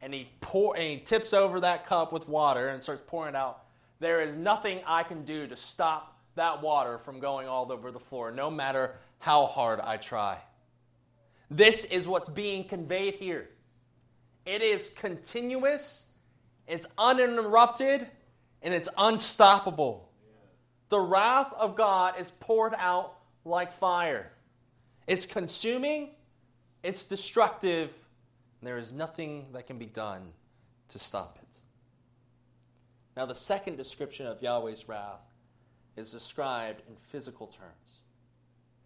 and 0.00 0.12
he 0.12 0.28
pour 0.40 0.74
and 0.74 0.84
he 0.84 0.96
tips 0.96 1.34
over 1.34 1.60
that 1.60 1.86
cup 1.86 2.10
with 2.10 2.26
water 2.26 2.70
and 2.70 2.82
starts 2.82 3.02
pouring 3.06 3.36
out, 3.36 3.64
there 4.00 4.22
is 4.22 4.36
nothing 4.36 4.80
I 4.86 5.02
can 5.02 5.24
do 5.24 5.46
to 5.46 5.54
stop 5.54 6.18
that 6.34 6.62
water 6.62 6.98
from 6.98 7.20
going 7.20 7.46
all 7.46 7.70
over 7.70 7.92
the 7.92 8.00
floor, 8.00 8.30
no 8.30 8.50
matter 8.50 8.96
how 9.18 9.44
hard 9.44 9.78
I 9.78 9.98
try. 9.98 10.38
This 11.50 11.84
is 11.84 12.08
what's 12.08 12.30
being 12.30 12.64
conveyed 12.64 13.14
here. 13.14 13.50
It 14.46 14.62
is 14.62 14.90
continuous, 14.96 16.06
it's 16.66 16.86
uninterrupted, 16.96 18.08
and 18.62 18.72
it's 18.72 18.88
unstoppable. 18.96 20.10
The 20.88 20.98
wrath 20.98 21.52
of 21.58 21.76
God 21.76 22.18
is 22.18 22.32
poured 22.40 22.74
out 22.78 23.18
like 23.44 23.70
fire. 23.70 24.32
It's 25.06 25.26
consuming, 25.26 26.10
it's 26.82 27.04
destructive, 27.04 27.92
and 28.60 28.68
there 28.68 28.78
is 28.78 28.92
nothing 28.92 29.46
that 29.52 29.66
can 29.66 29.78
be 29.78 29.86
done 29.86 30.32
to 30.88 30.98
stop 30.98 31.38
it. 31.40 31.60
Now, 33.16 33.26
the 33.26 33.34
second 33.34 33.76
description 33.76 34.26
of 34.26 34.42
Yahweh's 34.42 34.88
wrath 34.88 35.20
is 35.96 36.10
described 36.10 36.82
in 36.88 36.96
physical 36.96 37.46
terms 37.46 38.00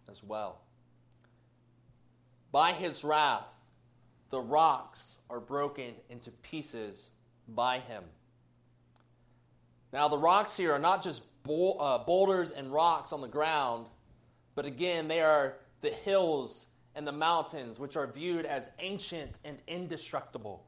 as 0.09 0.23
well. 0.23 0.61
By 2.51 2.73
his 2.73 3.03
wrath, 3.03 3.47
the 4.29 4.41
rocks 4.41 5.15
are 5.29 5.39
broken 5.39 5.93
into 6.09 6.31
pieces 6.31 7.09
by 7.47 7.79
him. 7.79 8.03
Now, 9.93 10.07
the 10.07 10.17
rocks 10.17 10.57
here 10.57 10.73
are 10.73 10.79
not 10.79 11.01
just 11.01 11.23
uh, 11.47 11.99
boulders 11.99 12.51
and 12.51 12.71
rocks 12.71 13.13
on 13.13 13.21
the 13.21 13.27
ground, 13.27 13.85
but 14.55 14.65
again, 14.65 15.07
they 15.07 15.21
are 15.21 15.55
the 15.81 15.89
hills 15.89 16.65
and 16.97 17.07
the 17.07 17.11
mountains, 17.11 17.79
which 17.79 17.95
are 17.95 18.07
viewed 18.07 18.47
as 18.47 18.71
ancient 18.79 19.37
and 19.45 19.61
indestructible. 19.67 20.65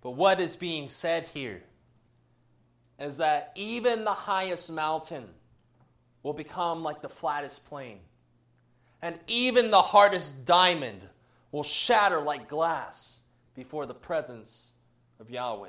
But 0.00 0.12
what 0.12 0.40
is 0.40 0.56
being 0.56 0.88
said 0.88 1.26
here 1.34 1.62
is 2.98 3.18
that 3.18 3.52
even 3.54 4.04
the 4.04 4.14
highest 4.14 4.72
mountain 4.72 5.28
will 6.22 6.32
become 6.32 6.82
like 6.82 7.02
the 7.02 7.08
flattest 7.10 7.66
plain, 7.66 7.98
and 9.02 9.20
even 9.26 9.70
the 9.70 9.82
hardest 9.82 10.46
diamond 10.46 11.02
will 11.50 11.62
shatter 11.62 12.22
like 12.22 12.48
glass 12.48 13.18
before 13.54 13.84
the 13.84 13.94
presence 13.94 14.70
of 15.20 15.28
Yahweh. 15.28 15.68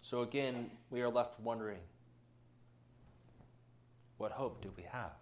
So 0.00 0.22
again, 0.22 0.72
we 0.90 1.02
are 1.02 1.08
left 1.08 1.38
wondering 1.38 1.78
what 4.18 4.32
hope 4.32 4.60
do 4.60 4.72
we 4.76 4.82
have? 4.90 5.21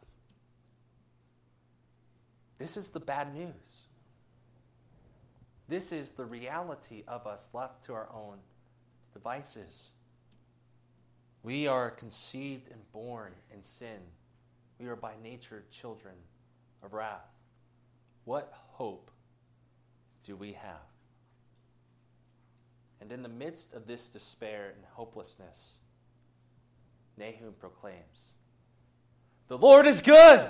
This 2.61 2.77
is 2.77 2.91
the 2.91 3.01
bad 3.01 3.35
news. 3.35 3.87
This 5.67 5.93
is 5.93 6.11
the 6.11 6.27
reality 6.27 7.05
of 7.09 7.27
us 7.27 7.49
left 7.55 7.83
to 7.85 7.95
our 7.95 8.07
own 8.13 8.37
devices. 9.15 9.89
We 11.43 11.67
are 11.67 11.91
conceived 11.91 12.71
and 12.71 12.81
born 12.93 13.33
in 13.51 13.63
sin. 13.63 13.99
We 14.79 14.89
are 14.89 14.97
by 14.97 15.13
nature 15.23 15.65
children 15.71 16.13
of 16.83 16.93
wrath. 16.93 17.33
What 18.27 18.53
hope 18.53 19.11
do 20.23 20.37
we 20.37 20.53
have? 20.53 20.91
And 23.01 23.11
in 23.11 23.23
the 23.23 23.29
midst 23.31 23.73
of 23.73 23.87
this 23.87 24.11
despair 24.11 24.75
and 24.77 24.85
hopelessness, 24.93 25.79
Nahum 27.17 27.55
proclaims 27.59 28.35
The 29.49 29.57
Lord 29.57 29.87
is 29.87 30.03
good. 30.03 30.47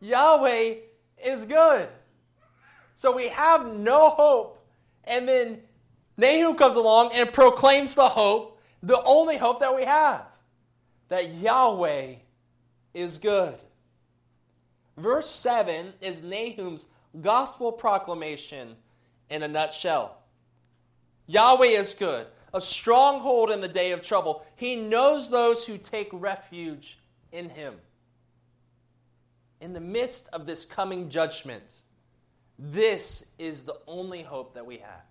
Yahweh 0.00 0.74
is 1.24 1.44
good. 1.44 1.88
So 2.94 3.14
we 3.14 3.28
have 3.28 3.66
no 3.66 4.10
hope. 4.10 4.64
And 5.04 5.28
then 5.28 5.60
Nahum 6.16 6.56
comes 6.56 6.76
along 6.76 7.12
and 7.12 7.32
proclaims 7.32 7.94
the 7.94 8.08
hope, 8.08 8.60
the 8.82 9.02
only 9.04 9.36
hope 9.36 9.60
that 9.60 9.74
we 9.74 9.84
have 9.84 10.26
that 11.08 11.34
Yahweh 11.34 12.14
is 12.94 13.18
good. 13.18 13.54
Verse 14.96 15.30
7 15.30 15.92
is 16.00 16.22
Nahum's 16.22 16.86
gospel 17.20 17.70
proclamation 17.70 18.76
in 19.30 19.42
a 19.42 19.48
nutshell. 19.48 20.18
Yahweh 21.26 21.66
is 21.66 21.94
good, 21.94 22.26
a 22.54 22.60
stronghold 22.60 23.50
in 23.50 23.60
the 23.60 23.68
day 23.68 23.92
of 23.92 24.02
trouble. 24.02 24.44
He 24.56 24.76
knows 24.76 25.28
those 25.28 25.66
who 25.66 25.76
take 25.78 26.08
refuge 26.12 26.98
in 27.32 27.50
him. 27.50 27.74
In 29.60 29.72
the 29.72 29.80
midst 29.80 30.28
of 30.32 30.46
this 30.46 30.64
coming 30.64 31.08
judgment, 31.08 31.74
this 32.58 33.26
is 33.38 33.62
the 33.62 33.78
only 33.86 34.22
hope 34.22 34.54
that 34.54 34.66
we 34.66 34.78
have 34.78 35.04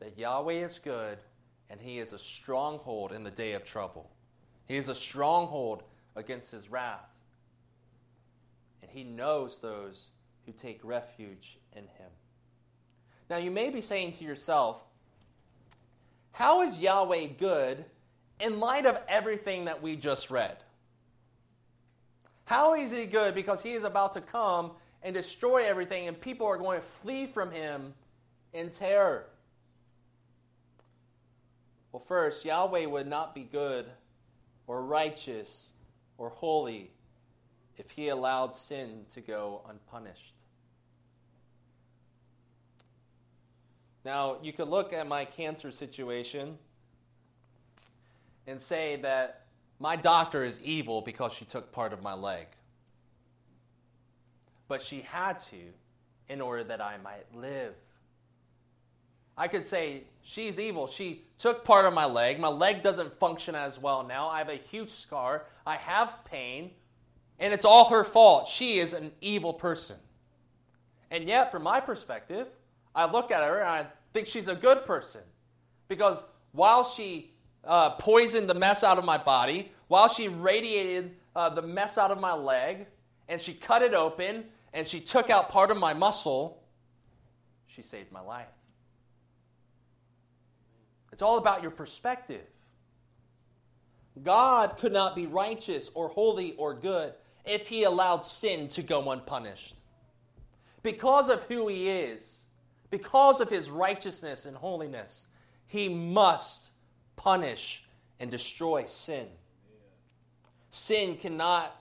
that 0.00 0.16
Yahweh 0.16 0.64
is 0.64 0.78
good 0.78 1.18
and 1.70 1.80
he 1.80 1.98
is 1.98 2.12
a 2.12 2.18
stronghold 2.18 3.12
in 3.12 3.24
the 3.24 3.30
day 3.30 3.52
of 3.52 3.64
trouble. 3.64 4.10
He 4.66 4.76
is 4.76 4.88
a 4.88 4.94
stronghold 4.94 5.82
against 6.14 6.50
his 6.50 6.70
wrath. 6.70 7.08
And 8.82 8.90
he 8.90 9.04
knows 9.04 9.58
those 9.58 10.08
who 10.46 10.52
take 10.52 10.80
refuge 10.82 11.58
in 11.72 11.82
him. 11.82 12.10
Now, 13.28 13.36
you 13.36 13.50
may 13.50 13.70
be 13.70 13.80
saying 13.80 14.12
to 14.12 14.24
yourself, 14.24 14.82
how 16.32 16.62
is 16.62 16.78
Yahweh 16.78 17.26
good 17.38 17.84
in 18.40 18.60
light 18.60 18.86
of 18.86 18.98
everything 19.08 19.66
that 19.66 19.82
we 19.82 19.96
just 19.96 20.30
read? 20.30 20.56
How 22.48 22.72
is 22.72 22.92
he 22.92 23.04
good? 23.04 23.34
Because 23.34 23.62
he 23.62 23.74
is 23.74 23.84
about 23.84 24.14
to 24.14 24.22
come 24.22 24.70
and 25.02 25.12
destroy 25.12 25.66
everything, 25.66 26.08
and 26.08 26.18
people 26.18 26.46
are 26.46 26.56
going 26.56 26.80
to 26.80 26.86
flee 26.86 27.26
from 27.26 27.50
him 27.50 27.92
in 28.54 28.70
terror. 28.70 29.26
Well, 31.92 32.00
first, 32.00 32.46
Yahweh 32.46 32.86
would 32.86 33.06
not 33.06 33.34
be 33.34 33.42
good 33.42 33.84
or 34.66 34.82
righteous 34.82 35.68
or 36.16 36.30
holy 36.30 36.90
if 37.76 37.90
he 37.90 38.08
allowed 38.08 38.54
sin 38.54 39.04
to 39.12 39.20
go 39.20 39.60
unpunished. 39.68 40.32
Now, 44.06 44.38
you 44.42 44.54
could 44.54 44.68
look 44.68 44.94
at 44.94 45.06
my 45.06 45.26
cancer 45.26 45.70
situation 45.70 46.56
and 48.46 48.58
say 48.58 48.96
that 49.02 49.47
my 49.78 49.96
doctor 49.96 50.44
is 50.44 50.62
evil 50.64 51.00
because 51.02 51.32
she 51.32 51.44
took 51.44 51.72
part 51.72 51.92
of 51.92 52.02
my 52.02 52.14
leg. 52.14 52.46
but 54.68 54.82
she 54.82 55.00
had 55.00 55.38
to 55.38 55.56
in 56.28 56.40
order 56.40 56.62
that 56.64 56.80
I 56.80 56.98
might 56.98 57.24
live. 57.34 57.74
I 59.36 59.48
could 59.48 59.64
say, 59.64 60.02
she's 60.22 60.58
evil. 60.58 60.86
She 60.86 61.24
took 61.38 61.64
part 61.64 61.86
of 61.86 61.94
my 61.94 62.04
leg. 62.04 62.38
My 62.38 62.48
leg 62.48 62.82
doesn't 62.82 63.18
function 63.18 63.54
as 63.54 63.80
well 63.80 64.04
now. 64.04 64.28
I 64.28 64.38
have 64.38 64.48
a 64.48 64.56
huge 64.56 64.90
scar. 64.90 65.46
I 65.66 65.76
have 65.76 66.22
pain. 66.24 66.72
And 67.38 67.54
it's 67.54 67.64
all 67.64 67.88
her 67.88 68.04
fault. 68.04 68.48
She 68.48 68.78
is 68.78 68.92
an 68.94 69.12
evil 69.20 69.54
person. 69.54 69.96
And 71.10 71.24
yet, 71.24 71.50
from 71.50 71.62
my 71.62 71.80
perspective, 71.80 72.48
I 72.94 73.10
look 73.10 73.30
at 73.30 73.42
her 73.42 73.60
and 73.60 73.68
I 73.68 73.86
think 74.12 74.26
she's 74.26 74.48
a 74.48 74.56
good 74.56 74.84
person. 74.84 75.22
Because 75.86 76.22
while 76.52 76.84
she 76.84 77.30
uh, 77.68 77.90
poisoned 77.90 78.48
the 78.48 78.54
mess 78.54 78.82
out 78.82 78.98
of 78.98 79.04
my 79.04 79.18
body, 79.18 79.70
while 79.86 80.08
she 80.08 80.28
radiated 80.28 81.14
uh, 81.36 81.50
the 81.50 81.62
mess 81.62 81.98
out 81.98 82.10
of 82.10 82.18
my 82.18 82.32
leg, 82.32 82.86
and 83.28 83.40
she 83.40 83.52
cut 83.52 83.82
it 83.82 83.94
open, 83.94 84.44
and 84.72 84.88
she 84.88 84.98
took 84.98 85.30
out 85.30 85.50
part 85.50 85.70
of 85.70 85.76
my 85.76 85.94
muscle, 85.94 86.62
she 87.66 87.82
saved 87.82 88.10
my 88.10 88.20
life. 88.20 88.48
It's 91.12 91.22
all 91.22 91.38
about 91.38 91.62
your 91.62 91.70
perspective. 91.70 92.46
God 94.22 94.78
could 94.78 94.92
not 94.92 95.14
be 95.14 95.26
righteous 95.26 95.90
or 95.94 96.08
holy 96.08 96.54
or 96.56 96.74
good 96.74 97.12
if 97.44 97.68
he 97.68 97.84
allowed 97.84 98.26
sin 98.26 98.68
to 98.68 98.82
go 98.82 99.10
unpunished. 99.10 99.80
Because 100.82 101.28
of 101.28 101.42
who 101.44 101.68
he 101.68 101.88
is, 101.88 102.40
because 102.90 103.40
of 103.40 103.50
his 103.50 103.70
righteousness 103.70 104.46
and 104.46 104.56
holiness, 104.56 105.26
he 105.66 105.88
must 105.88 106.70
punish 107.18 107.84
and 108.18 108.30
destroy 108.30 108.86
sin. 108.86 109.26
Sin 110.70 111.16
cannot 111.16 111.74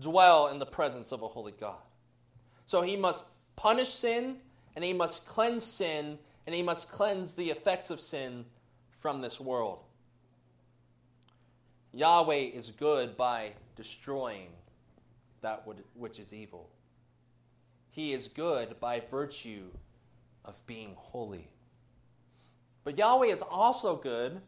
dwell 0.00 0.48
in 0.48 0.58
the 0.58 0.66
presence 0.66 1.12
of 1.12 1.22
a 1.22 1.28
holy 1.28 1.52
God. 1.52 1.80
So 2.66 2.82
he 2.82 2.96
must 2.96 3.24
punish 3.56 3.88
sin, 3.88 4.36
and 4.74 4.84
he 4.84 4.92
must 4.92 5.24
cleanse 5.24 5.64
sin, 5.64 6.18
and 6.46 6.54
he 6.54 6.62
must 6.62 6.90
cleanse 6.90 7.32
the 7.34 7.50
effects 7.50 7.90
of 7.90 8.00
sin 8.00 8.44
from 8.98 9.20
this 9.20 9.40
world. 9.40 9.78
Yahweh 11.92 12.50
is 12.52 12.70
good 12.70 13.16
by 13.16 13.52
destroying 13.76 14.48
that 15.42 15.66
which 15.94 16.18
is 16.18 16.32
evil. 16.32 16.68
He 17.90 18.12
is 18.12 18.28
good 18.28 18.80
by 18.80 19.00
virtue 19.00 19.64
of 20.44 20.66
being 20.66 20.94
holy. 20.96 21.48
But 22.84 22.96
Yahweh 22.96 23.26
is 23.26 23.42
also 23.42 23.96
good 23.96 24.40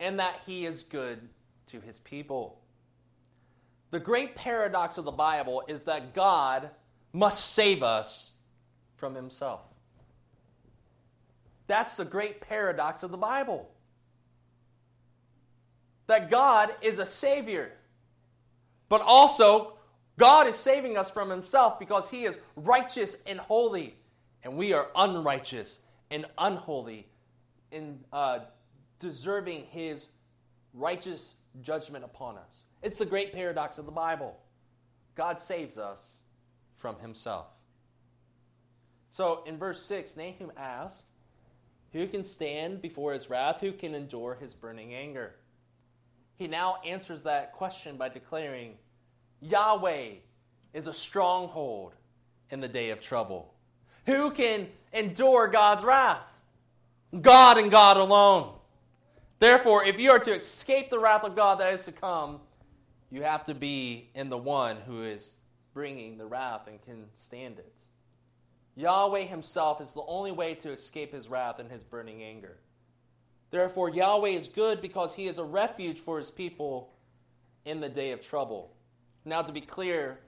in 0.00 0.16
that 0.16 0.40
he 0.46 0.66
is 0.66 0.82
good 0.82 1.28
to 1.66 1.80
his 1.80 1.98
people. 2.00 2.58
The 3.90 4.00
great 4.00 4.34
paradox 4.34 4.98
of 4.98 5.04
the 5.04 5.12
Bible 5.12 5.62
is 5.68 5.82
that 5.82 6.14
God 6.14 6.70
must 7.12 7.54
save 7.54 7.82
us 7.82 8.32
from 8.96 9.14
himself. 9.14 9.60
That's 11.66 11.94
the 11.94 12.04
great 12.04 12.40
paradox 12.40 13.02
of 13.02 13.10
the 13.10 13.16
Bible. 13.16 13.70
That 16.06 16.30
God 16.30 16.74
is 16.82 16.98
a 16.98 17.06
Savior, 17.06 17.72
but 18.88 19.02
also 19.02 19.74
God 20.18 20.46
is 20.46 20.56
saving 20.56 20.96
us 20.96 21.10
from 21.10 21.30
himself 21.30 21.78
because 21.78 22.10
he 22.10 22.24
is 22.24 22.38
righteous 22.56 23.16
and 23.26 23.38
holy, 23.38 23.94
and 24.42 24.56
we 24.56 24.72
are 24.72 24.88
unrighteous 24.96 25.80
and 26.10 26.26
unholy 26.38 27.06
in 27.70 28.00
uh, 28.12 28.40
deserving 29.00 29.64
his 29.70 30.08
righteous 30.72 31.34
judgment 31.62 32.04
upon 32.04 32.38
us. 32.38 32.64
It's 32.82 32.98
the 32.98 33.06
great 33.06 33.32
paradox 33.32 33.78
of 33.78 33.86
the 33.86 33.92
Bible. 33.92 34.38
God 35.16 35.40
saves 35.40 35.76
us 35.76 36.20
from 36.76 36.98
himself. 37.00 37.46
So 39.10 39.42
in 39.46 39.58
verse 39.58 39.82
6, 39.82 40.16
Nahum 40.16 40.52
asked, 40.56 41.06
Who 41.92 42.06
can 42.06 42.22
stand 42.22 42.80
before 42.80 43.12
his 43.12 43.28
wrath? 43.28 43.60
Who 43.60 43.72
can 43.72 43.94
endure 43.94 44.36
his 44.40 44.54
burning 44.54 44.94
anger? 44.94 45.34
He 46.36 46.46
now 46.46 46.78
answers 46.86 47.24
that 47.24 47.52
question 47.52 47.96
by 47.96 48.08
declaring, 48.08 48.76
Yahweh 49.40 50.12
is 50.72 50.86
a 50.86 50.92
stronghold 50.92 51.94
in 52.50 52.60
the 52.60 52.68
day 52.68 52.90
of 52.90 53.00
trouble. 53.00 53.52
Who 54.06 54.30
can 54.30 54.68
endure 54.92 55.48
God's 55.48 55.84
wrath? 55.84 56.22
God 57.20 57.58
and 57.58 57.70
God 57.70 57.96
alone. 57.96 58.54
Therefore, 59.40 59.84
if 59.84 59.98
you 59.98 60.10
are 60.10 60.18
to 60.18 60.36
escape 60.36 60.90
the 60.90 60.98
wrath 60.98 61.24
of 61.24 61.34
God 61.34 61.58
that 61.58 61.72
is 61.74 61.86
to 61.86 61.92
come, 61.92 62.40
you 63.10 63.22
have 63.22 63.42
to 63.44 63.54
be 63.54 64.10
in 64.14 64.28
the 64.28 64.38
one 64.38 64.76
who 64.86 65.02
is 65.02 65.34
bringing 65.72 66.18
the 66.18 66.26
wrath 66.26 66.68
and 66.68 66.80
can 66.82 67.06
stand 67.14 67.58
it. 67.58 67.80
Yahweh 68.76 69.22
himself 69.22 69.80
is 69.80 69.94
the 69.94 70.04
only 70.06 70.30
way 70.30 70.54
to 70.54 70.70
escape 70.70 71.12
his 71.12 71.28
wrath 71.28 71.58
and 71.58 71.70
his 71.70 71.82
burning 71.82 72.22
anger. 72.22 72.58
Therefore, 73.50 73.88
Yahweh 73.88 74.28
is 74.28 74.46
good 74.46 74.80
because 74.80 75.14
he 75.14 75.26
is 75.26 75.38
a 75.38 75.44
refuge 75.44 75.98
for 75.98 76.18
his 76.18 76.30
people 76.30 76.92
in 77.64 77.80
the 77.80 77.88
day 77.88 78.12
of 78.12 78.20
trouble. 78.20 78.74
Now, 79.24 79.42
to 79.42 79.52
be 79.52 79.60
clear, 79.60 80.18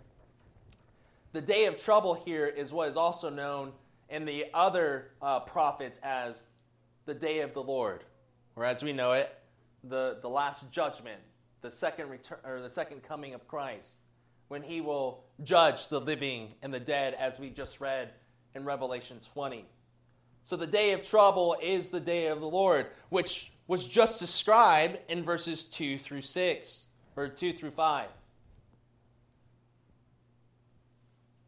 the 1.32 1.40
day 1.40 1.66
of 1.66 1.76
trouble 1.76 2.14
here 2.14 2.46
is 2.46 2.72
what 2.72 2.88
is 2.88 2.96
also 2.96 3.28
known 3.30 3.72
in 4.08 4.24
the 4.24 4.46
other 4.52 5.10
uh, 5.20 5.40
prophets 5.40 6.00
as 6.02 6.48
the 7.04 7.14
day 7.14 7.40
of 7.40 7.54
the 7.54 7.62
Lord, 7.62 8.04
or 8.56 8.64
as 8.64 8.82
we 8.82 8.92
know 8.92 9.12
it, 9.12 9.32
the, 9.84 10.18
the 10.20 10.28
last 10.28 10.70
judgment, 10.70 11.20
the 11.60 11.70
second 11.70 12.10
return 12.10 12.38
or 12.44 12.60
the 12.60 12.70
second 12.70 13.02
coming 13.02 13.34
of 13.34 13.46
Christ, 13.48 13.96
when 14.48 14.62
he 14.62 14.80
will 14.80 15.24
judge 15.42 15.88
the 15.88 16.00
living 16.00 16.54
and 16.62 16.72
the 16.72 16.80
dead, 16.80 17.14
as 17.14 17.38
we 17.38 17.50
just 17.50 17.80
read 17.80 18.12
in 18.54 18.64
Revelation 18.64 19.18
20. 19.32 19.64
So 20.44 20.56
the 20.56 20.66
day 20.66 20.92
of 20.92 21.02
trouble 21.02 21.56
is 21.62 21.90
the 21.90 22.00
day 22.00 22.26
of 22.26 22.40
the 22.40 22.48
Lord, 22.48 22.86
which 23.10 23.52
was 23.66 23.86
just 23.86 24.18
described 24.18 24.98
in 25.08 25.24
verses 25.24 25.64
2 25.64 25.98
through 25.98 26.22
6, 26.22 26.84
or 27.16 27.28
2 27.28 27.52
through 27.52 27.70
5. 27.70 28.08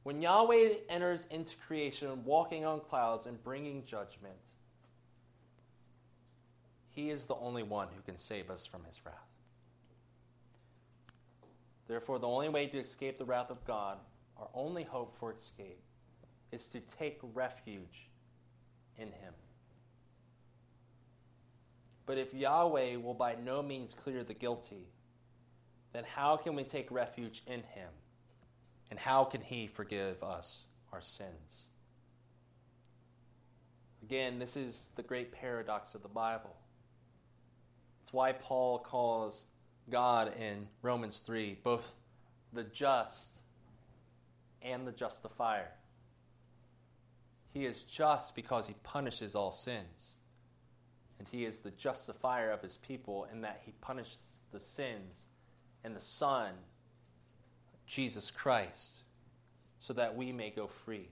When 0.05 0.21
Yahweh 0.21 0.75
enters 0.89 1.27
into 1.27 1.57
creation, 1.57 2.25
walking 2.25 2.65
on 2.65 2.81
clouds 2.81 3.27
and 3.27 3.43
bringing 3.43 3.85
judgment, 3.85 4.53
he 6.95 7.11
is 7.11 7.25
the 7.25 7.37
only 7.37 7.63
one 7.63 7.89
who 7.95 8.03
can 8.03 8.17
save 8.17 8.51
us 8.51 8.65
from 8.65 8.85
his 8.85 9.01
wrath. 9.05 9.15
Therefore, 11.87 12.19
the 12.19 12.29
only 12.29 12.49
way 12.49 12.67
to 12.67 12.79
escape 12.79 13.19
the 13.19 13.25
wrath 13.25 13.51
of 13.51 13.65
God, 13.67 13.99
our 14.39 14.49
only 14.55 14.85
hope 14.85 15.15
for 15.19 15.33
escape, 15.33 15.83
is 16.51 16.67
to 16.67 16.81
take 16.81 17.19
refuge 17.35 18.09
in 18.97 19.09
him. 19.09 19.35
But 22.07 22.19
if 22.19 22.33
Yahweh 22.33 22.97
will 22.97 23.15
by 23.15 23.35
no 23.45 23.63
means 23.63 23.95
clear 23.95 24.25
the 24.25 24.35
guilty, 24.35 24.87
then 25.93 26.05
how 26.05 26.37
can 26.37 26.55
we 26.55 26.65
take 26.65 26.91
refuge 26.91 27.43
in 27.47 27.63
him? 27.63 27.91
And 28.91 28.99
how 28.99 29.25
can 29.25 29.41
He 29.41 29.67
forgive 29.67 30.23
us 30.23 30.67
our 30.93 31.01
sins? 31.01 31.65
Again, 34.03 34.39
this 34.39 34.57
is 34.57 34.91
the 34.97 35.03
great 35.03 35.33
paradox 35.33 35.95
of 35.95 36.03
the 36.03 36.09
Bible. 36.09 36.55
It's 38.05 38.13
why 38.13 38.33
Paul 38.33 38.81
calls 38.81 39.47
God 39.89 40.35
in 40.39 40.69
Romans 40.83 41.21
3 41.21 41.57
both 41.63 41.97
the 42.53 42.65
just 42.65 43.31
and 44.61 44.87
the 44.87 44.93
justifier. 44.93 45.71
He 47.55 47.65
is 47.65 47.83
just 47.83 48.37
because 48.37 48.67
he 48.67 48.75
punishes 48.83 49.35
all 49.35 49.53
sins. 49.53 50.17
And 51.19 51.27
he 51.27 51.47
is 51.47 51.61
the 51.61 51.71
justifier 51.71 52.51
of 52.51 52.61
his 52.61 52.77
people 52.77 53.27
in 53.33 53.41
that 53.41 53.63
he 53.65 53.73
punishes 53.81 54.43
the 54.53 54.61
sins 54.61 55.25
and 55.83 55.97
the 55.97 56.01
Son 56.03 56.51
Jesus 57.87 58.31
Christ 58.31 59.05
so 59.79 59.95
that 59.95 60.15
we 60.15 60.31
may 60.31 60.51
go 60.51 60.67
free. 60.67 61.09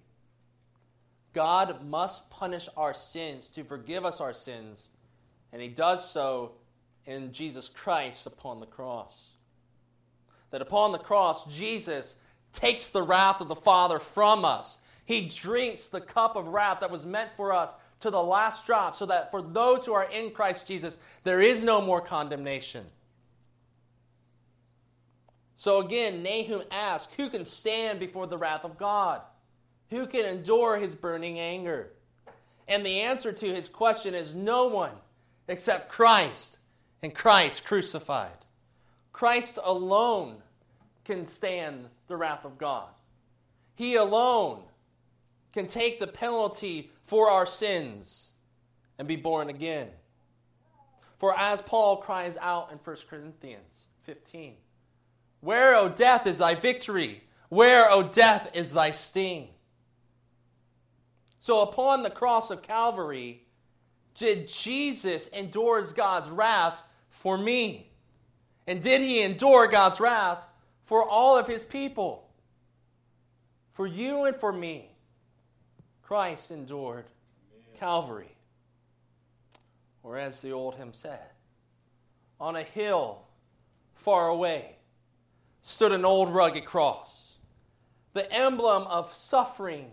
God 1.33 1.87
must 1.87 2.29
punish 2.29 2.69
our 2.77 2.93
sins 2.93 3.49
to 3.49 3.65
forgive 3.65 4.05
us 4.05 4.21
our 4.21 4.35
sins, 4.35 4.91
and 5.55 5.63
He 5.63 5.69
does 5.69 6.07
so 6.11 6.53
in 7.07 7.33
Jesus 7.33 7.69
Christ 7.69 8.27
upon 8.27 8.61
the 8.61 8.67
cross. 8.67 9.25
That 10.51 10.63
upon 10.63 10.93
the 10.93 10.99
cross, 10.99 11.45
Jesus 11.47 12.17
takes 12.53 12.89
the 12.89 13.03
wrath 13.03 13.41
of 13.41 13.49
the 13.49 13.57
Father 13.57 13.99
from 13.99 14.45
us. 14.45 14.81
He 15.05 15.29
drinks 15.29 15.89
the 15.89 16.01
cup 16.01 16.37
of 16.37 16.49
wrath 16.49 16.81
that 16.81 16.91
was 16.91 17.07
meant 17.07 17.31
for 17.37 17.53
us 17.53 17.75
to 18.01 18.11
the 18.11 18.23
last 18.23 18.67
drop, 18.67 18.97
so 18.97 19.07
that 19.07 19.31
for 19.31 19.41
those 19.41 19.87
who 19.87 19.93
are 19.93 20.11
in 20.11 20.33
Christ 20.33 20.67
Jesus, 20.67 20.99
there 21.23 21.41
is 21.41 21.63
no 21.63 21.81
more 21.81 22.01
condemnation. 22.01 22.85
So 25.55 25.81
again, 25.81 26.25
Nahum 26.25 26.63
asks, 26.73 27.15
Who 27.15 27.31
can 27.31 27.45
stand 27.45 28.01
before 28.01 28.27
the 28.27 28.37
wrath 28.37 28.65
of 28.65 28.77
God? 28.77 29.23
Who 29.91 30.07
can 30.07 30.25
endure 30.25 30.79
his 30.79 30.97
burning 30.97 31.39
anger? 31.39 31.91
And 32.67 32.85
the 32.85 33.03
answer 33.03 33.33
to 33.33 33.55
his 33.55 33.69
question 33.69 34.15
is 34.15 34.35
no 34.35 34.67
one 34.67 34.95
except 35.47 35.93
Christ 35.93 36.59
and 37.03 37.15
Christ 37.15 37.65
crucified. 37.65 38.31
Christ 39.13 39.59
alone 39.63 40.37
can 41.05 41.27
stand 41.27 41.89
the 42.07 42.17
wrath 42.17 42.45
of 42.45 42.59
God. 42.59 42.89
He 43.75 43.97
alone 43.97 44.63
can 45.53 45.67
take 45.67 45.99
the 45.99 46.07
penalty 46.07 46.91
for 47.05 47.29
our 47.29 47.47
sins 47.47 48.33
and 48.99 49.09
be 49.09 49.17
born 49.17 49.51
again. 49.51 49.89
For 51.19 51.37
as 51.39 51.61
Paul 51.61 51.99
cries 51.99 52.37
out 52.39 52.71
in 52.73 52.79
1 52.79 52.97
Corinthians 53.09 53.85
15, 54.05 54.55
Where, 55.41 55.77
O 55.77 55.89
death, 55.89 56.27
is 56.27 56.39
thy 56.39 56.55
victory? 56.55 57.23
Where, 57.49 57.91
O 57.91 58.03
death, 58.03 58.51
is 58.55 58.73
thy 58.73 58.93
sting? 58.93 59.49
So 61.39 61.63
upon 61.63 62.03
the 62.03 62.11
cross 62.11 62.51
of 62.51 62.63
Calvary, 62.63 63.45
did 64.15 64.49
Jesus 64.49 65.27
endure 65.29 65.85
God's 65.93 66.31
wrath 66.31 66.83
for 67.13 67.39
me? 67.39 67.87
And 68.67 68.83
did 68.83 69.01
he 69.01 69.23
endure 69.23 69.69
God's 69.69 70.01
wrath 70.01 70.45
for 70.83 71.07
all 71.09 71.37
of 71.37 71.47
his 71.47 71.63
people? 71.63 72.29
For 73.71 73.87
you 73.87 74.25
and 74.25 74.37
for 74.37 74.53
me, 74.53 74.89
Christ 76.03 76.51
endured 76.51 77.05
Calvary. 77.79 78.35
Or 80.03 80.17
as 80.17 80.41
the 80.41 80.51
old 80.53 80.75
hymn 80.75 80.93
said, 80.93 81.21
on 82.41 82.57
a 82.57 82.63
hill 82.63 83.23
far 83.95 84.29
away 84.29 84.77
stood 85.61 85.93
an 85.93 86.05
old 86.05 86.29
rugged 86.29 86.65
cross, 86.65 87.37
the 88.15 88.31
emblem 88.33 88.83
of 88.89 89.15
suffering 89.15 89.91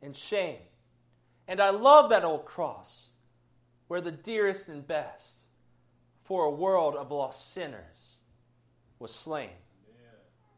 and 0.00 0.16
shame. 0.16 0.56
And 1.46 1.60
I 1.60 1.70
love 1.70 2.10
that 2.10 2.24
old 2.24 2.46
cross 2.46 3.10
where 3.88 4.00
the 4.00 4.10
dearest 4.10 4.68
and 4.68 4.86
best 4.86 5.41
for 6.32 6.46
a 6.46 6.50
world 6.50 6.96
of 6.96 7.10
lost 7.10 7.52
sinners 7.52 8.16
was 8.98 9.14
slain. 9.14 9.50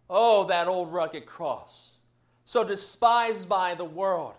Oh, 0.09 0.45
that 0.45 0.69
old 0.69 0.93
rugged 0.93 1.27
cross, 1.27 1.95
so 2.45 2.63
despised 2.63 3.49
by 3.49 3.75
the 3.75 3.85
world, 3.85 4.35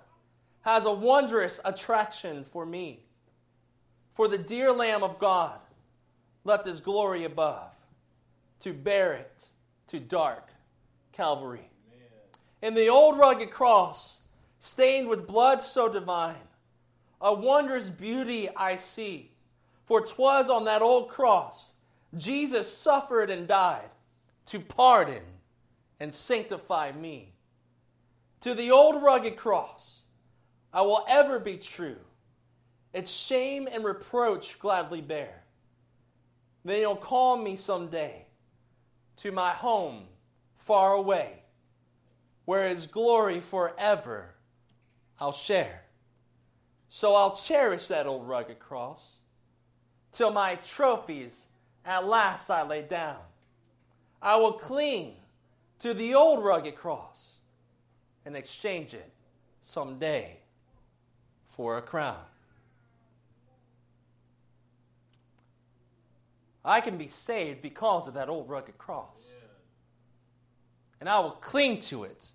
has 0.61 0.85
a 0.85 0.93
wondrous 0.93 1.59
attraction 1.65 2.45
for 2.45 2.65
me. 2.65 3.03
For 4.13 4.29
the 4.29 4.37
dear 4.37 4.71
Lamb 4.71 5.03
of 5.03 5.19
God 5.19 5.59
left 6.45 6.65
his 6.65 6.79
glory 6.79 7.25
above 7.25 7.73
to 8.61 8.71
bear 8.71 9.11
it 9.11 9.49
to 9.87 9.99
dark 9.99 10.47
Calvary. 11.11 11.69
In 12.61 12.75
the 12.75 12.87
old 12.87 13.17
rugged 13.17 13.51
cross, 13.51 14.21
stained 14.61 15.09
with 15.09 15.27
blood 15.27 15.61
so 15.61 15.89
divine, 15.89 16.47
a 17.19 17.33
wondrous 17.33 17.89
beauty 17.89 18.47
I 18.55 18.77
see. 18.77 19.34
For 19.85 20.01
'twas 20.01 20.49
on 20.49 20.65
that 20.65 20.81
old 20.81 21.09
cross 21.09 21.75
Jesus 22.17 22.75
suffered 22.75 23.29
and 23.29 23.47
died 23.47 23.89
to 24.47 24.59
pardon 24.59 25.23
and 25.99 26.13
sanctify 26.13 26.91
me. 26.91 27.33
To 28.41 28.53
the 28.53 28.71
old 28.71 29.01
rugged 29.01 29.37
cross 29.37 30.01
I 30.73 30.81
will 30.81 31.05
ever 31.07 31.39
be 31.39 31.57
true, 31.57 31.99
its 32.93 33.11
shame 33.11 33.67
and 33.71 33.83
reproach 33.83 34.59
gladly 34.59 35.01
bear. 35.01 35.43
Then 36.65 36.81
you'll 36.81 36.95
call 36.95 37.37
me 37.37 37.55
someday 37.55 38.25
to 39.17 39.31
my 39.31 39.51
home 39.51 40.07
far 40.57 40.93
away, 40.93 41.43
where 42.45 42.67
his 42.67 42.87
glory 42.87 43.39
forever 43.39 44.35
I'll 45.19 45.31
share. 45.31 45.83
So 46.89 47.13
I'll 47.13 47.35
cherish 47.35 47.87
that 47.87 48.07
old 48.07 48.27
rugged 48.27 48.59
cross 48.59 49.19
till 50.15 50.31
my 50.31 50.55
trophies 50.55 51.45
at 51.85 52.05
last 52.05 52.49
I 52.49 52.63
lay 52.63 52.81
down. 52.81 53.17
I 54.21 54.37
will 54.37 54.53
cling 54.53 55.13
to 55.79 55.93
the 55.93 56.15
old 56.15 56.43
rugged 56.43 56.75
cross 56.75 57.33
and 58.25 58.35
exchange 58.35 58.93
it 58.93 59.11
someday 59.61 60.37
for 61.47 61.77
a 61.77 61.81
crown. 61.81 62.17
I 66.63 66.81
can 66.81 66.97
be 66.97 67.07
saved 67.07 67.61
because 67.61 68.07
of 68.07 68.15
that 68.15 68.29
old 68.29 68.49
rugged 68.49 68.77
cross. 68.77 69.21
And 70.99 71.09
I 71.09 71.19
will 71.19 71.31
cling 71.31 71.79
to 71.79 72.05
it 72.05 72.31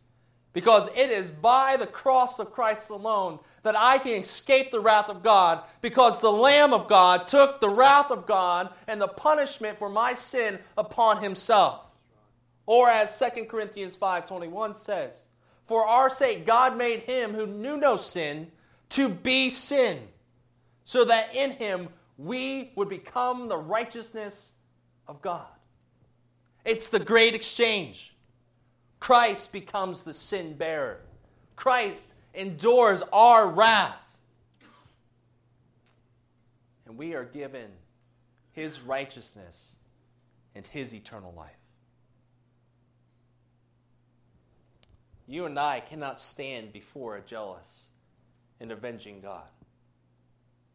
because 0.52 0.88
it 0.88 1.10
is 1.10 1.30
by 1.30 1.76
the 1.76 1.86
cross 1.86 2.38
of 2.38 2.52
Christ 2.52 2.90
alone 2.90 3.38
that 3.62 3.76
I 3.76 3.98
can 3.98 4.20
escape 4.20 4.70
the 4.70 4.80
wrath 4.80 5.08
of 5.08 5.22
God 5.22 5.62
because 5.80 6.20
the 6.20 6.32
Lamb 6.32 6.72
of 6.72 6.88
God 6.88 7.26
took 7.26 7.60
the 7.60 7.68
wrath 7.68 8.10
of 8.10 8.26
God 8.26 8.72
and 8.88 9.00
the 9.00 9.08
punishment 9.08 9.78
for 9.78 9.88
my 9.88 10.14
sin 10.14 10.58
upon 10.76 11.22
himself. 11.22 11.82
Or 12.66 12.88
as 12.88 13.16
2 13.16 13.48
Corinthians 13.48 13.96
5:21 13.96 14.74
says, 14.74 15.24
"For 15.66 15.86
our 15.86 16.10
sake 16.10 16.46
God 16.46 16.76
made 16.76 17.00
him 17.00 17.34
who 17.34 17.46
knew 17.46 17.76
no 17.76 17.96
sin 17.96 18.50
to 18.90 19.08
be 19.08 19.50
sin, 19.50 20.08
so 20.84 21.04
that 21.04 21.34
in 21.34 21.52
him 21.52 21.92
we 22.16 22.72
would 22.74 22.88
become 22.88 23.48
the 23.48 23.56
righteousness 23.56 24.52
of 25.06 25.22
God." 25.22 25.46
It's 26.64 26.88
the 26.88 27.00
great 27.00 27.34
exchange. 27.34 28.16
Christ 29.00 29.52
becomes 29.52 30.02
the 30.02 30.14
sin 30.14 30.54
bearer. 30.54 31.00
Christ 31.56 32.12
endures 32.34 33.02
our 33.12 33.48
wrath. 33.48 33.96
And 36.86 36.96
we 36.96 37.14
are 37.14 37.24
given 37.24 37.70
his 38.52 38.82
righteousness 38.82 39.74
and 40.54 40.66
his 40.66 40.94
eternal 40.94 41.32
life. 41.36 41.56
You 45.26 45.46
and 45.46 45.58
I 45.58 45.80
cannot 45.80 46.18
stand 46.18 46.72
before 46.72 47.16
a 47.16 47.20
jealous 47.20 47.84
and 48.58 48.72
avenging 48.72 49.20
God. 49.20 49.48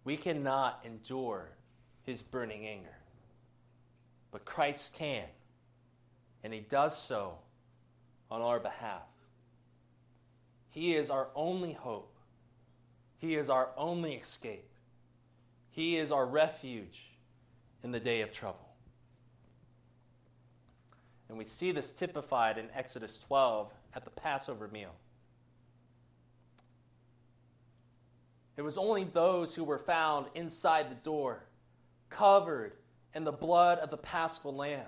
We 0.06 0.18
cannot 0.18 0.82
endure 0.86 1.50
his 2.04 2.22
burning 2.22 2.66
anger. 2.66 2.98
But 4.32 4.46
Christ 4.46 4.96
can, 4.96 5.26
and 6.44 6.54
he 6.54 6.62
does 6.62 6.98
so 6.98 7.38
on 8.36 8.41
our 8.41 8.60
behalf. 8.60 9.08
He 10.69 10.93
is 10.93 11.10
our 11.10 11.30
only 11.36 11.71
hope. 11.71 12.13
He 13.17 13.36
is 13.36 13.50
our 13.50 13.69
only 13.78 14.15
escape. 14.15 14.69
He 15.71 15.95
is 15.95 16.12
our 16.12 16.26
refuge 16.26 17.12
in 17.82 17.91
the 17.91 18.00
day 18.00 18.19
of 18.21 18.34
trouble. 18.34 18.67
And 21.30 21.38
we 21.38 21.45
see 21.45 21.71
this 21.71 21.93
typified 21.93 22.58
in 22.58 22.67
Exodus 22.76 23.17
12 23.19 23.71
at 23.95 24.04
the 24.04 24.12
Passover 24.12 24.67
meal. 24.67 24.93
It 28.58 28.63
was 28.63 28.78
only 28.78 29.06
those 29.06 29.56
who 29.56 29.63
were 29.63 29.78
found 29.78 30.26
inside 30.36 30.91
the 30.91 30.95
door, 30.95 31.45
covered 32.10 32.74
in 33.13 33.24
the 33.24 33.32
blood 33.32 33.80
of 33.80 33.91
the 33.91 33.98
paschal 33.98 34.54
lamb, 34.54 34.88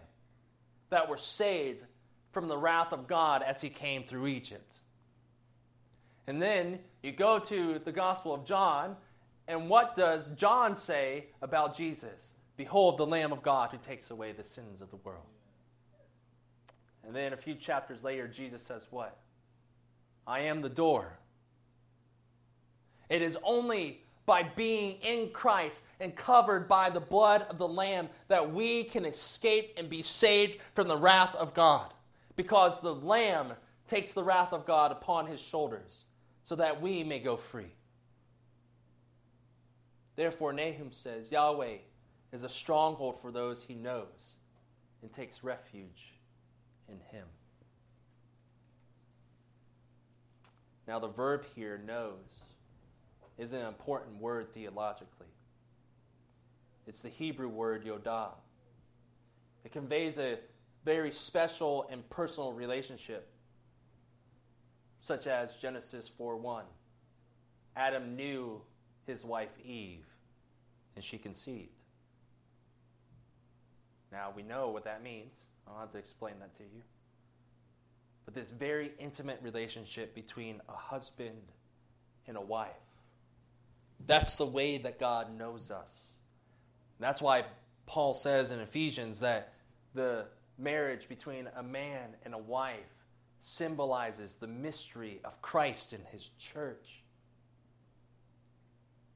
that 0.89 1.07
were 1.07 1.17
saved 1.17 1.85
from 2.31 2.47
the 2.47 2.57
wrath 2.57 2.93
of 2.93 3.07
God 3.07 3.41
as 3.41 3.61
he 3.61 3.69
came 3.69 4.03
through 4.03 4.27
Egypt. 4.27 4.81
And 6.27 6.41
then 6.41 6.79
you 7.01 7.11
go 7.11 7.39
to 7.39 7.79
the 7.79 7.91
Gospel 7.91 8.33
of 8.33 8.45
John, 8.45 8.95
and 9.47 9.69
what 9.69 9.95
does 9.95 10.27
John 10.29 10.75
say 10.75 11.27
about 11.41 11.75
Jesus? 11.75 12.33
Behold, 12.57 12.97
the 12.97 13.05
Lamb 13.05 13.31
of 13.31 13.41
God 13.41 13.71
who 13.71 13.77
takes 13.77 14.11
away 14.11 14.33
the 14.33 14.43
sins 14.43 14.81
of 14.81 14.89
the 14.89 14.97
world. 14.97 15.23
And 17.05 17.15
then 17.15 17.31
a 17.31 17.37
few 17.37 17.55
chapters 17.55 18.03
later, 18.03 18.27
Jesus 18.27 18.61
says, 18.61 18.87
What? 18.91 19.17
I 20.25 20.41
am 20.41 20.61
the 20.61 20.69
door. 20.69 21.17
It 23.09 23.21
is 23.21 23.37
only 23.43 24.01
by 24.25 24.43
being 24.43 24.97
in 25.01 25.29
Christ 25.29 25.83
and 26.01 26.13
covered 26.13 26.67
by 26.67 26.89
the 26.89 26.99
blood 26.99 27.43
of 27.43 27.57
the 27.57 27.67
Lamb 27.67 28.09
that 28.27 28.51
we 28.51 28.83
can 28.83 29.05
escape 29.05 29.75
and 29.77 29.89
be 29.89 30.01
saved 30.01 30.59
from 30.73 30.89
the 30.89 30.97
wrath 30.97 31.33
of 31.35 31.53
God 31.53 31.93
because 32.37 32.79
the 32.79 32.95
Lamb 32.95 33.51
takes 33.87 34.13
the 34.13 34.23
wrath 34.23 34.53
of 34.53 34.65
God 34.65 34.93
upon 34.93 35.27
his 35.27 35.41
shoulders 35.41 36.05
so 36.43 36.55
that 36.55 36.81
we 36.81 37.03
may 37.03 37.19
go 37.19 37.35
free. 37.35 37.73
Therefore, 40.15 40.53
Nahum 40.53 40.91
says, 40.91 41.31
Yahweh 41.31 41.77
is 42.31 42.43
a 42.43 42.49
stronghold 42.49 43.21
for 43.21 43.31
those 43.31 43.63
he 43.63 43.75
knows 43.75 44.37
and 45.01 45.11
takes 45.11 45.43
refuge 45.43 46.13
in 46.87 46.99
him. 47.11 47.25
Now, 50.87 50.99
the 50.99 51.07
verb 51.07 51.45
here, 51.55 51.81
knows, 51.85 52.13
is 53.37 53.53
an 53.53 53.65
important 53.65 54.21
word 54.21 54.53
theologically. 54.53 55.27
It's 56.87 57.01
the 57.01 57.09
Hebrew 57.09 57.49
word 57.49 57.83
yada. 57.83 58.29
It 59.65 59.71
conveys 59.73 60.17
a 60.17 60.39
very 60.87 61.11
special 61.11 61.85
and 61.91 62.09
personal 62.09 62.53
relationship, 62.53 63.27
such 65.01 65.27
as 65.27 65.57
Genesis 65.57 66.07
4 66.07 66.37
1. 66.37 66.63
Adam 67.75 68.15
knew 68.15 68.61
his 69.05 69.25
wife 69.25 69.49
Eve, 69.65 70.05
and 70.95 71.03
she 71.03 71.17
conceived. 71.17 71.67
Now 74.13 74.31
we 74.33 74.43
know 74.43 74.69
what 74.69 74.85
that 74.85 75.03
means. 75.03 75.41
I 75.67 75.71
don't 75.71 75.81
have 75.81 75.91
to 75.91 75.97
explain 75.97 76.35
that 76.39 76.55
to 76.55 76.63
you. 76.63 76.81
but 78.23 78.33
this 78.33 78.51
very 78.51 78.93
intimate 78.97 79.39
relationship 79.43 80.15
between 80.15 80.61
a 80.69 80.75
husband 80.75 81.51
and 82.27 82.37
a 82.37 82.41
wife. 82.41 82.71
That's 84.05 84.37
the 84.37 84.45
way 84.45 84.77
that 84.77 84.99
God 84.99 85.37
knows 85.37 85.69
us. 85.69 85.93
That's 87.01 87.21
why 87.21 87.43
Paul 87.87 88.13
says 88.13 88.51
in 88.51 88.61
Ephesians 88.61 89.19
that 89.19 89.53
the 89.93 90.27
marriage 90.57 91.07
between 91.07 91.49
a 91.55 91.63
man 91.63 92.09
and 92.25 92.33
a 92.33 92.37
wife 92.37 93.05
symbolizes 93.39 94.35
the 94.35 94.47
mystery 94.47 95.19
of 95.23 95.41
Christ 95.41 95.93
and 95.93 96.03
his 96.05 96.29
church. 96.39 97.03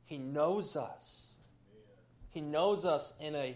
He 0.06 0.17
knows 0.17 0.75
us. 0.75 1.21
He 2.30 2.41
knows 2.41 2.86
us 2.86 3.13
in 3.19 3.36
a 3.36 3.56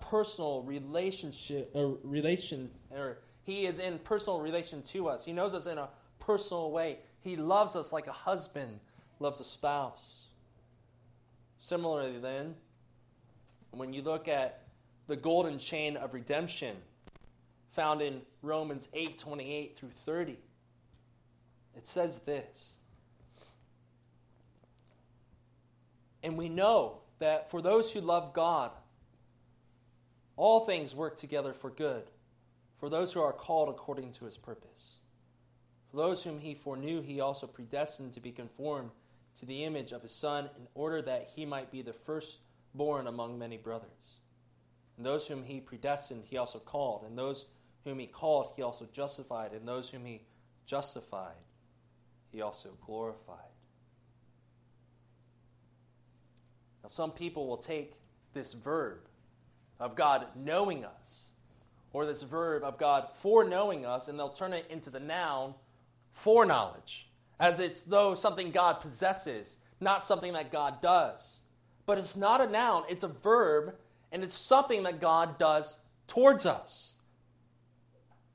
personal 0.00 0.62
relationship, 0.62 1.70
or 1.74 1.98
relation, 2.02 2.70
or 2.90 3.18
he 3.44 3.66
is 3.66 3.78
in 3.78 3.98
personal 3.98 4.40
relation 4.40 4.82
to 4.82 5.08
us. 5.08 5.24
He 5.24 5.32
knows 5.32 5.54
us 5.54 5.66
in 5.66 5.78
a 5.78 5.88
personal 6.18 6.70
way. 6.70 6.98
He 7.20 7.36
loves 7.36 7.76
us 7.76 7.92
like 7.92 8.06
a 8.06 8.12
husband 8.12 8.80
loves 9.18 9.40
a 9.40 9.44
spouse. 9.44 10.26
Similarly, 11.58 12.18
then, 12.18 12.54
when 13.70 13.92
you 13.92 14.02
look 14.02 14.26
at 14.26 14.64
the 15.06 15.16
golden 15.16 15.58
chain 15.58 15.96
of 15.96 16.12
redemption 16.12 16.76
found 17.72 18.02
in 18.02 18.22
Romans 18.42 18.88
8 18.92 19.18
28 19.18 19.74
through 19.74 19.90
30, 19.90 20.38
it 21.76 21.86
says 21.86 22.20
this. 22.20 22.74
And 26.22 26.38
we 26.38 26.48
know 26.48 26.98
that 27.18 27.50
for 27.50 27.60
those 27.60 27.92
who 27.92 28.00
love 28.00 28.32
God, 28.32 28.70
all 30.36 30.60
things 30.60 30.94
work 30.94 31.16
together 31.16 31.52
for 31.52 31.70
good, 31.70 32.04
for 32.78 32.88
those 32.88 33.12
who 33.12 33.20
are 33.20 33.32
called 33.32 33.68
according 33.68 34.12
to 34.12 34.24
his 34.24 34.36
purpose. 34.36 35.00
For 35.90 35.96
those 35.96 36.24
whom 36.24 36.38
he 36.38 36.54
foreknew, 36.54 37.02
he 37.02 37.20
also 37.20 37.46
predestined 37.46 38.12
to 38.12 38.20
be 38.20 38.32
conformed 38.32 38.90
to 39.36 39.46
the 39.46 39.64
image 39.64 39.92
of 39.92 40.02
his 40.02 40.12
Son, 40.12 40.48
in 40.58 40.66
order 40.74 41.02
that 41.02 41.30
he 41.34 41.46
might 41.46 41.70
be 41.70 41.82
the 41.82 41.92
firstborn 41.92 43.06
among 43.06 43.38
many 43.38 43.56
brothers. 43.56 44.20
And 44.96 45.06
those 45.06 45.26
whom 45.26 45.42
he 45.42 45.60
predestined, 45.60 46.24
he 46.24 46.36
also 46.36 46.58
called. 46.58 47.04
And 47.04 47.16
those 47.16 47.46
whom 47.84 47.98
he 47.98 48.06
called, 48.06 48.52
he 48.56 48.62
also 48.62 48.86
justified. 48.92 49.52
And 49.52 49.66
those 49.66 49.90
whom 49.90 50.04
he 50.04 50.22
justified, 50.66 51.34
he 52.30 52.42
also 52.42 52.70
glorified. 52.84 53.38
Now, 56.82 56.88
some 56.88 57.12
people 57.12 57.46
will 57.46 57.56
take 57.56 57.94
this 58.32 58.54
verb 58.54 58.98
of 59.78 59.94
God 59.94 60.26
knowing 60.34 60.84
us, 60.84 61.24
or 61.92 62.06
this 62.06 62.22
verb 62.22 62.62
of 62.62 62.78
God 62.78 63.10
foreknowing 63.12 63.84
us, 63.84 64.08
and 64.08 64.18
they'll 64.18 64.30
turn 64.30 64.52
it 64.52 64.66
into 64.70 64.90
the 64.90 65.00
noun 65.00 65.54
foreknowledge, 66.12 67.08
as 67.38 67.60
it's 67.60 67.82
though 67.82 68.14
something 68.14 68.50
God 68.50 68.80
possesses, 68.80 69.58
not 69.80 70.02
something 70.02 70.32
that 70.32 70.50
God 70.50 70.80
does. 70.80 71.38
But 71.84 71.98
it's 71.98 72.16
not 72.16 72.40
a 72.40 72.48
noun, 72.48 72.84
it's 72.88 73.04
a 73.04 73.08
verb, 73.08 73.74
and 74.12 74.22
it's 74.22 74.34
something 74.34 74.84
that 74.84 75.00
God 75.00 75.38
does 75.38 75.76
towards 76.06 76.46
us. 76.46 76.94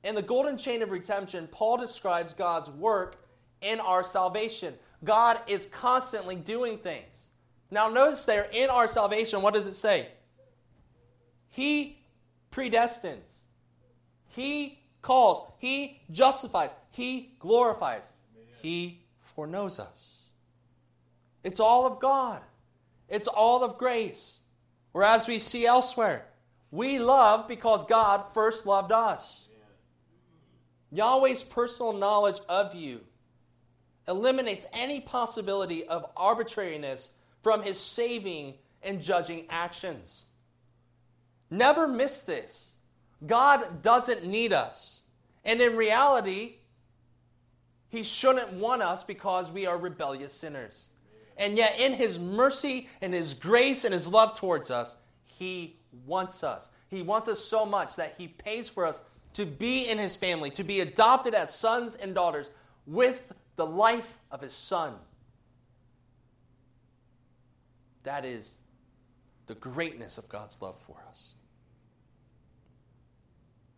In 0.04 0.14
the 0.14 0.22
golden 0.22 0.56
chain 0.56 0.82
of 0.82 0.90
redemption, 0.90 1.48
Paul 1.50 1.76
describes 1.76 2.32
God's 2.32 2.70
work 2.70 3.24
in 3.60 3.80
our 3.80 4.04
salvation. 4.04 4.74
God 5.04 5.40
is 5.46 5.66
constantly 5.66 6.36
doing 6.36 6.78
things. 6.78 7.28
Now, 7.70 7.88
notice 7.88 8.24
there, 8.24 8.48
in 8.52 8.70
our 8.70 8.88
salvation, 8.88 9.42
what 9.42 9.54
does 9.54 9.66
it 9.66 9.74
say? 9.74 10.08
He 11.48 11.98
predestines, 12.50 13.30
He 14.28 14.78
calls, 15.02 15.42
He 15.58 16.00
justifies, 16.10 16.76
He 16.90 17.34
glorifies, 17.38 18.12
He 18.62 19.02
foreknows 19.20 19.78
us. 19.78 20.18
It's 21.44 21.60
all 21.60 21.86
of 21.86 22.00
God, 22.00 22.40
it's 23.08 23.28
all 23.28 23.64
of 23.64 23.78
grace. 23.78 24.38
Whereas 24.92 25.28
we 25.28 25.38
see 25.38 25.66
elsewhere, 25.66 26.26
we 26.70 26.98
love 26.98 27.46
because 27.46 27.84
God 27.84 28.24
first 28.32 28.66
loved 28.66 28.92
us. 28.92 29.47
Yahweh's 30.90 31.42
personal 31.42 31.92
knowledge 31.92 32.40
of 32.48 32.74
you 32.74 33.00
eliminates 34.06 34.66
any 34.72 35.00
possibility 35.00 35.84
of 35.84 36.10
arbitrariness 36.16 37.10
from 37.42 37.62
his 37.62 37.78
saving 37.78 38.54
and 38.82 39.02
judging 39.02 39.44
actions. 39.50 40.24
Never 41.50 41.86
miss 41.86 42.22
this. 42.22 42.72
God 43.26 43.82
doesn't 43.82 44.24
need 44.24 44.52
us. 44.52 45.02
And 45.44 45.60
in 45.60 45.76
reality, 45.76 46.56
he 47.88 48.02
shouldn't 48.02 48.52
want 48.52 48.82
us 48.82 49.02
because 49.04 49.50
we 49.50 49.66
are 49.66 49.78
rebellious 49.78 50.32
sinners. 50.32 50.88
And 51.36 51.56
yet, 51.56 51.78
in 51.78 51.92
his 51.92 52.18
mercy 52.18 52.88
and 53.00 53.14
his 53.14 53.32
grace 53.34 53.84
and 53.84 53.94
his 53.94 54.08
love 54.08 54.36
towards 54.36 54.70
us, 54.70 54.96
he 55.24 55.76
wants 56.06 56.42
us. 56.42 56.70
He 56.88 57.02
wants 57.02 57.28
us 57.28 57.38
so 57.38 57.64
much 57.64 57.96
that 57.96 58.14
he 58.18 58.28
pays 58.28 58.68
for 58.68 58.86
us 58.86 59.02
to 59.38 59.46
be 59.46 59.88
in 59.88 59.98
his 59.98 60.16
family, 60.16 60.50
to 60.50 60.64
be 60.64 60.80
adopted 60.80 61.32
as 61.32 61.54
sons 61.54 61.94
and 61.94 62.12
daughters 62.12 62.50
with 62.88 63.32
the 63.54 63.64
life 63.64 64.18
of 64.32 64.40
his 64.40 64.52
son. 64.52 64.94
That 68.02 68.24
is 68.24 68.58
the 69.46 69.54
greatness 69.54 70.18
of 70.18 70.28
God's 70.28 70.60
love 70.60 70.76
for 70.80 70.96
us. 71.08 71.34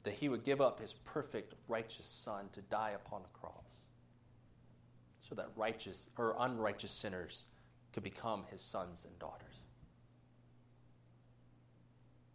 That 0.04 0.14
he 0.14 0.30
would 0.30 0.44
give 0.44 0.62
up 0.62 0.80
his 0.80 0.94
perfect, 1.04 1.52
righteous 1.68 2.06
son 2.06 2.48
to 2.52 2.62
die 2.62 2.92
upon 2.92 3.20
a 3.20 3.38
cross 3.38 3.82
so 5.20 5.34
that 5.34 5.50
righteous 5.56 6.08
or 6.16 6.36
unrighteous 6.38 6.90
sinners 6.90 7.44
could 7.92 8.02
become 8.02 8.44
his 8.50 8.62
sons 8.62 9.04
and 9.04 9.18
daughters. 9.18 9.60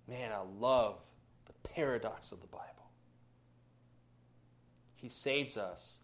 Man, 0.08 0.32
I 0.32 0.44
love 0.60 1.00
the 1.48 1.70
paradox 1.70 2.32
of 2.32 2.40
the 2.42 2.48
Bible. 2.48 2.75
He 5.06 5.10
saves 5.10 5.56
us 5.56 6.00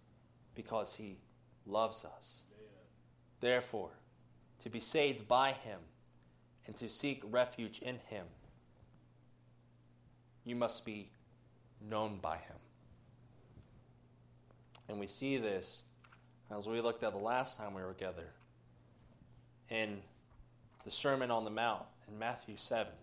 because 0.54 0.96
he 0.96 1.18
loves 1.66 2.06
us. 2.06 2.44
Therefore, 3.40 3.90
to 4.60 4.70
be 4.70 4.80
saved 4.80 5.28
by 5.28 5.54
him 5.54 5.80
and 6.68 6.76
to 6.76 6.88
seek 6.88 7.24
refuge 7.32 7.80
in 7.80 7.98
him, 8.12 8.28
you 10.46 10.56
must 10.56 10.86
be 10.86 11.10
known 11.90 12.20
by 12.22 12.36
him. 12.36 12.58
And 14.88 15.00
we 15.00 15.08
see 15.08 15.38
this 15.38 15.82
as 16.56 16.68
we 16.68 16.80
looked 16.80 17.02
at 17.02 17.14
the 17.14 17.18
last 17.18 17.58
time 17.58 17.74
we 17.74 17.82
were 17.82 17.94
together 17.94 18.28
in 19.72 19.98
the 20.84 20.92
Sermon 20.92 21.32
on 21.32 21.44
the 21.44 21.50
Mount 21.50 21.86
in 22.08 22.20
Matthew 22.20 22.56
7. 22.56 22.94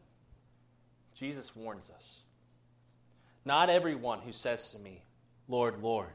Jesus 1.17 1.57
warns 1.57 1.91
us 1.91 2.21
Not 3.45 3.69
everyone 3.69 4.21
who 4.21 4.33
says 4.33 4.71
to 4.71 4.79
me, 4.79 5.03
Lord, 5.49 5.83
Lord, 5.83 6.13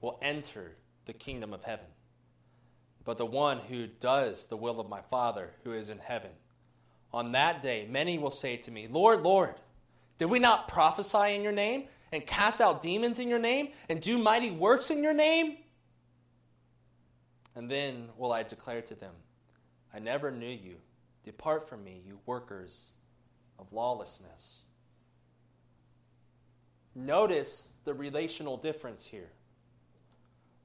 will 0.00 0.18
enter 0.22 0.76
the 1.06 1.12
kingdom 1.12 1.52
of 1.52 1.64
heaven 1.64 1.86
but 3.04 3.18
the 3.18 3.26
one 3.26 3.58
who 3.58 3.86
does 3.86 4.46
the 4.46 4.56
will 4.56 4.80
of 4.80 4.88
my 4.88 5.00
Father 5.02 5.50
who 5.64 5.72
is 5.72 5.88
in 5.88 5.98
heaven. 5.98 6.30
On 7.12 7.32
that 7.32 7.62
day, 7.62 7.86
many 7.90 8.18
will 8.18 8.30
say 8.30 8.56
to 8.58 8.70
me, 8.70 8.86
Lord, 8.88 9.22
Lord, 9.22 9.54
did 10.18 10.26
we 10.26 10.38
not 10.38 10.68
prophesy 10.68 11.34
in 11.34 11.42
your 11.42 11.52
name, 11.52 11.84
and 12.12 12.26
cast 12.26 12.60
out 12.60 12.82
demons 12.82 13.18
in 13.18 13.28
your 13.28 13.38
name, 13.38 13.70
and 13.88 14.00
do 14.00 14.18
mighty 14.18 14.50
works 14.50 14.90
in 14.90 15.02
your 15.02 15.14
name? 15.14 15.56
And 17.54 17.70
then 17.70 18.08
will 18.16 18.32
I 18.32 18.42
declare 18.42 18.82
to 18.82 18.94
them, 18.94 19.14
I 19.92 19.98
never 19.98 20.30
knew 20.30 20.46
you. 20.46 20.76
Depart 21.24 21.68
from 21.68 21.84
me, 21.84 22.02
you 22.06 22.18
workers 22.26 22.92
of 23.58 23.72
lawlessness. 23.72 24.61
Notice 26.94 27.72
the 27.84 27.94
relational 27.94 28.56
difference 28.56 29.04
here 29.04 29.30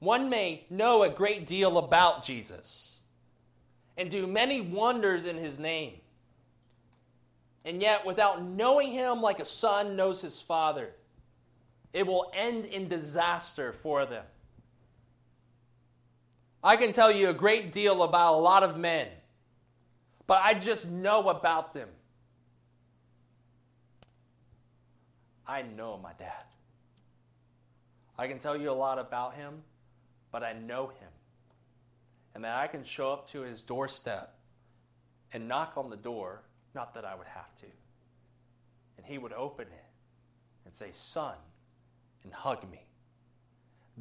one 0.00 0.28
may 0.28 0.64
know 0.70 1.02
a 1.02 1.10
great 1.10 1.46
deal 1.46 1.78
about 1.78 2.22
Jesus 2.22 2.98
and 3.96 4.10
do 4.10 4.26
many 4.26 4.60
wonders 4.60 5.26
in 5.26 5.36
his 5.36 5.58
name. 5.58 5.94
And 7.64 7.82
yet, 7.82 8.06
without 8.06 8.42
knowing 8.42 8.92
him 8.92 9.20
like 9.20 9.40
a 9.40 9.44
son 9.44 9.96
knows 9.96 10.22
his 10.22 10.40
father, 10.40 10.90
it 11.92 12.06
will 12.06 12.30
end 12.32 12.66
in 12.66 12.86
disaster 12.86 13.72
for 13.72 14.06
them. 14.06 14.24
I 16.62 16.76
can 16.76 16.92
tell 16.92 17.10
you 17.10 17.28
a 17.28 17.34
great 17.34 17.72
deal 17.72 18.02
about 18.02 18.34
a 18.34 18.38
lot 18.38 18.62
of 18.62 18.78
men, 18.78 19.08
but 20.26 20.40
I 20.42 20.54
just 20.54 20.88
know 20.88 21.28
about 21.28 21.74
them. 21.74 21.88
I 25.48 25.62
know 25.62 25.98
my 26.00 26.12
dad. 26.18 26.44
I 28.18 28.28
can 28.28 28.38
tell 28.38 28.56
you 28.56 28.70
a 28.70 28.72
lot 28.72 28.98
about 28.98 29.34
him, 29.34 29.62
but 30.30 30.42
I 30.42 30.52
know 30.52 30.88
him. 30.88 31.08
And 32.34 32.44
that 32.44 32.56
I 32.56 32.66
can 32.66 32.84
show 32.84 33.12
up 33.12 33.28
to 33.30 33.40
his 33.40 33.62
doorstep 33.62 34.34
and 35.32 35.48
knock 35.48 35.72
on 35.76 35.88
the 35.88 35.96
door, 35.96 36.42
not 36.74 36.94
that 36.94 37.04
I 37.04 37.14
would 37.14 37.26
have 37.26 37.54
to. 37.56 37.66
And 38.98 39.06
he 39.06 39.18
would 39.18 39.32
open 39.32 39.66
it 39.66 39.84
and 40.64 40.74
say, 40.74 40.88
Son, 40.92 41.34
and 42.24 42.32
hug 42.32 42.70
me 42.70 42.82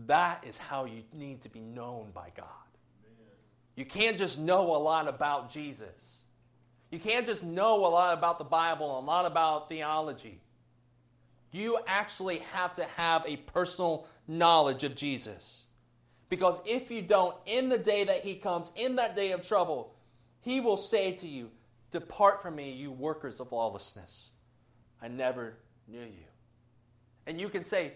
That 0.08 0.44
is 0.46 0.58
how 0.58 0.86
you 0.86 1.04
need 1.14 1.42
to 1.42 1.50
be 1.50 1.62
known 1.62 2.12
by 2.14 2.32
God. 2.36 2.46
You 3.76 3.86
can't 3.86 4.18
just 4.18 4.40
know 4.40 4.76
a 4.76 4.78
lot 4.78 5.08
about 5.08 5.52
Jesus. 5.52 6.18
You 6.92 7.00
can't 7.00 7.26
just 7.26 7.44
know 7.44 7.86
a 7.86 7.88
lot 7.88 8.18
about 8.18 8.38
the 8.40 8.44
Bible, 8.44 8.98
and 8.98 9.06
a 9.06 9.08
lot 9.08 9.26
about 9.26 9.70
theology. 9.70 10.42
You 11.52 11.80
actually 11.88 12.40
have 12.54 12.74
to 12.76 12.84
have 12.96 13.24
a 13.26 13.38
personal 13.38 14.08
knowledge 14.28 14.84
of 14.84 14.96
Jesus. 14.96 15.64
Because 16.30 16.62
if 16.66 16.92
you 16.92 17.02
don't, 17.02 17.36
in 17.46 17.70
the 17.70 17.78
day 17.78 18.04
that 18.04 18.22
he 18.22 18.36
comes, 18.36 18.72
in 18.76 18.98
that 18.98 19.16
day 19.16 19.32
of 19.32 19.48
trouble, 19.48 19.96
he 20.42 20.60
will 20.60 20.78
say 20.78 21.14
to 21.14 21.28
you, 21.28 21.50
Depart 21.92 22.42
from 22.42 22.56
me, 22.56 22.74
you 22.74 22.92
workers 22.92 23.40
of 23.40 23.52
lawlessness. 23.54 24.32
I 25.02 25.08
never 25.08 25.54
knew 25.88 26.02
you. 26.02 26.26
And 27.26 27.40
you 27.40 27.48
can 27.48 27.64
say, 27.64 27.94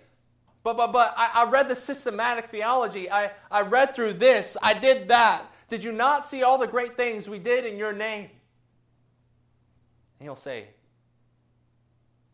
but, 0.63 0.77
but, 0.77 0.93
but, 0.93 1.13
I, 1.17 1.43
I 1.43 1.49
read 1.49 1.67
the 1.67 1.75
systematic 1.75 2.49
theology. 2.49 3.09
I, 3.09 3.31
I 3.49 3.61
read 3.61 3.95
through 3.95 4.13
this. 4.13 4.57
I 4.61 4.73
did 4.73 5.07
that. 5.07 5.43
Did 5.69 5.83
you 5.83 5.91
not 5.91 6.23
see 6.23 6.43
all 6.43 6.57
the 6.57 6.67
great 6.67 6.97
things 6.97 7.27
we 7.27 7.39
did 7.39 7.65
in 7.65 7.77
your 7.77 7.93
name? 7.93 8.29
And 10.19 10.27
he'll 10.27 10.35
say, 10.35 10.67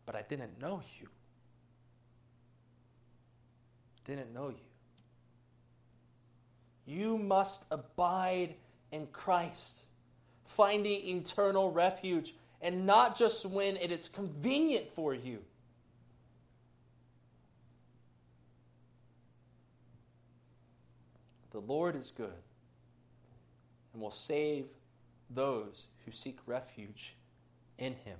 But 0.08 0.16
I 0.16 0.22
didn't 0.22 0.58
know 0.58 0.80
you. 0.98 1.06
Didn't 4.06 4.32
know 4.32 4.48
you. 4.48 4.54
You 6.86 7.18
must 7.18 7.66
abide 7.70 8.54
in 8.90 9.08
Christ, 9.08 9.84
finding 10.46 11.18
eternal 11.18 11.70
refuge, 11.70 12.34
and 12.62 12.86
not 12.86 13.18
just 13.18 13.44
when 13.44 13.76
it 13.76 13.92
is 13.92 14.08
convenient 14.08 14.88
for 14.88 15.12
you. 15.12 15.44
The 21.50 21.60
Lord 21.60 21.94
is 21.94 22.10
good 22.10 22.32
and 23.92 24.00
will 24.00 24.10
save 24.10 24.68
those 25.28 25.86
who 26.06 26.12
seek 26.12 26.38
refuge 26.46 27.14
in 27.76 27.92
him. 27.92 28.16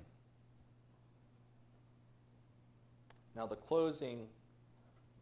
Now, 3.39 3.45
the 3.45 3.55
closing 3.55 4.27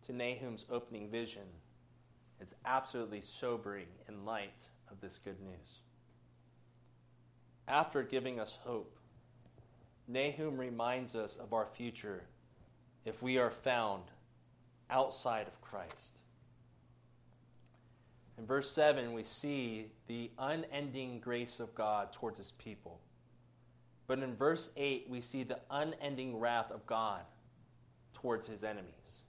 to 0.07 0.11
Nahum's 0.11 0.65
opening 0.71 1.07
vision 1.07 1.43
is 2.41 2.55
absolutely 2.65 3.21
sobering 3.21 3.85
in 4.09 4.25
light 4.25 4.59
of 4.89 4.99
this 4.99 5.19
good 5.19 5.39
news. 5.39 5.81
After 7.67 8.01
giving 8.01 8.39
us 8.39 8.57
hope, 8.63 8.97
Nahum 10.07 10.57
reminds 10.57 11.13
us 11.13 11.35
of 11.35 11.53
our 11.53 11.67
future 11.67 12.23
if 13.05 13.21
we 13.21 13.37
are 13.37 13.51
found 13.51 14.05
outside 14.89 15.45
of 15.45 15.61
Christ. 15.61 16.17
In 18.39 18.47
verse 18.47 18.71
7, 18.71 19.13
we 19.13 19.21
see 19.21 19.91
the 20.07 20.31
unending 20.39 21.19
grace 21.19 21.59
of 21.59 21.75
God 21.75 22.11
towards 22.11 22.39
his 22.39 22.53
people. 22.53 22.99
But 24.07 24.17
in 24.17 24.33
verse 24.33 24.73
8, 24.75 25.05
we 25.07 25.21
see 25.21 25.43
the 25.43 25.59
unending 25.69 26.39
wrath 26.39 26.71
of 26.71 26.83
God 26.87 27.21
towards 28.13 28.47
his 28.47 28.63
enemies. 28.63 29.21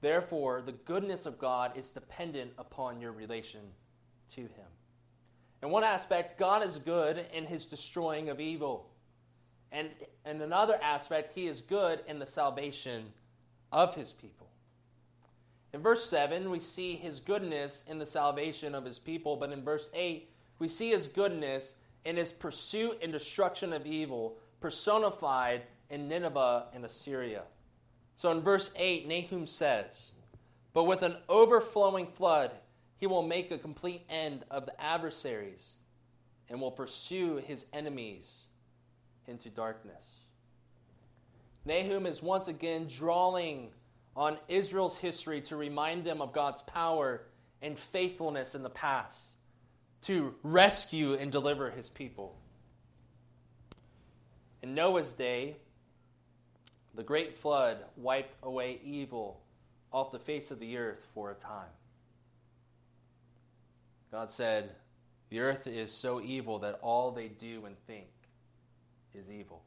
Therefore, 0.00 0.62
the 0.62 0.72
goodness 0.72 1.26
of 1.26 1.38
God 1.38 1.76
is 1.76 1.90
dependent 1.90 2.52
upon 2.58 3.00
your 3.00 3.12
relation 3.12 3.60
to 4.34 4.42
him. 4.42 4.66
In 5.62 5.70
one 5.70 5.84
aspect, 5.84 6.38
God 6.38 6.62
is 6.62 6.78
good 6.78 7.24
in 7.32 7.46
his 7.46 7.66
destroying 7.66 8.28
of 8.28 8.40
evil. 8.40 8.90
And 9.72 9.88
in 10.24 10.42
another 10.42 10.78
aspect, 10.82 11.34
he 11.34 11.46
is 11.46 11.60
good 11.60 12.02
in 12.06 12.18
the 12.18 12.26
salvation 12.26 13.12
of 13.72 13.94
his 13.94 14.12
people. 14.12 14.48
In 15.72 15.82
verse 15.82 16.08
7, 16.08 16.50
we 16.50 16.60
see 16.60 16.94
his 16.94 17.20
goodness 17.20 17.84
in 17.88 17.98
the 17.98 18.06
salvation 18.06 18.74
of 18.74 18.84
his 18.84 18.98
people, 18.98 19.36
but 19.36 19.50
in 19.50 19.62
verse 19.62 19.90
8, 19.92 20.30
we 20.58 20.68
see 20.68 20.90
his 20.90 21.08
goodness 21.08 21.74
in 22.04 22.16
his 22.16 22.32
pursuit 22.32 22.98
and 23.02 23.12
destruction 23.12 23.72
of 23.72 23.84
evil, 23.84 24.38
personified 24.60 25.62
in 25.90 26.08
Nineveh 26.08 26.66
and 26.74 26.84
Assyria. 26.84 27.42
So 28.16 28.30
in 28.30 28.40
verse 28.40 28.72
8, 28.78 29.06
Nahum 29.06 29.46
says, 29.46 30.12
But 30.72 30.84
with 30.84 31.02
an 31.02 31.16
overflowing 31.28 32.06
flood, 32.06 32.52
he 32.96 33.06
will 33.06 33.22
make 33.22 33.50
a 33.50 33.58
complete 33.58 34.02
end 34.08 34.44
of 34.50 34.66
the 34.66 34.80
adversaries 34.80 35.76
and 36.48 36.60
will 36.60 36.70
pursue 36.70 37.36
his 37.36 37.66
enemies 37.72 38.44
into 39.26 39.50
darkness. 39.50 40.20
Nahum 41.64 42.06
is 42.06 42.22
once 42.22 42.48
again 42.48 42.86
drawing 42.88 43.70
on 44.16 44.38
Israel's 44.48 44.98
history 44.98 45.40
to 45.42 45.56
remind 45.56 46.04
them 46.04 46.22
of 46.22 46.32
God's 46.32 46.62
power 46.62 47.22
and 47.60 47.78
faithfulness 47.78 48.54
in 48.54 48.62
the 48.62 48.70
past 48.70 49.28
to 50.02 50.34
rescue 50.42 51.14
and 51.14 51.32
deliver 51.32 51.70
his 51.70 51.88
people. 51.88 52.36
In 54.62 54.74
Noah's 54.74 55.12
day, 55.12 55.56
the 56.96 57.04
great 57.04 57.36
flood 57.36 57.84
wiped 57.96 58.36
away 58.42 58.80
evil 58.82 59.42
off 59.92 60.10
the 60.10 60.18
face 60.18 60.50
of 60.50 60.58
the 60.58 60.76
earth 60.78 61.06
for 61.14 61.30
a 61.30 61.34
time. 61.34 61.68
God 64.10 64.30
said, 64.30 64.70
The 65.28 65.40
earth 65.40 65.66
is 65.66 65.92
so 65.92 66.20
evil 66.20 66.58
that 66.60 66.78
all 66.82 67.10
they 67.10 67.28
do 67.28 67.66
and 67.66 67.76
think 67.86 68.08
is 69.14 69.30
evil 69.30 69.62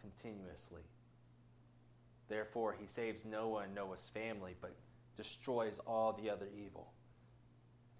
continuously. 0.00 0.82
Therefore, 2.28 2.76
he 2.78 2.86
saves 2.86 3.24
Noah 3.24 3.62
and 3.62 3.74
Noah's 3.74 4.10
family, 4.12 4.54
but 4.60 4.74
destroys 5.16 5.78
all 5.86 6.12
the 6.12 6.30
other 6.30 6.48
evil. 6.54 6.92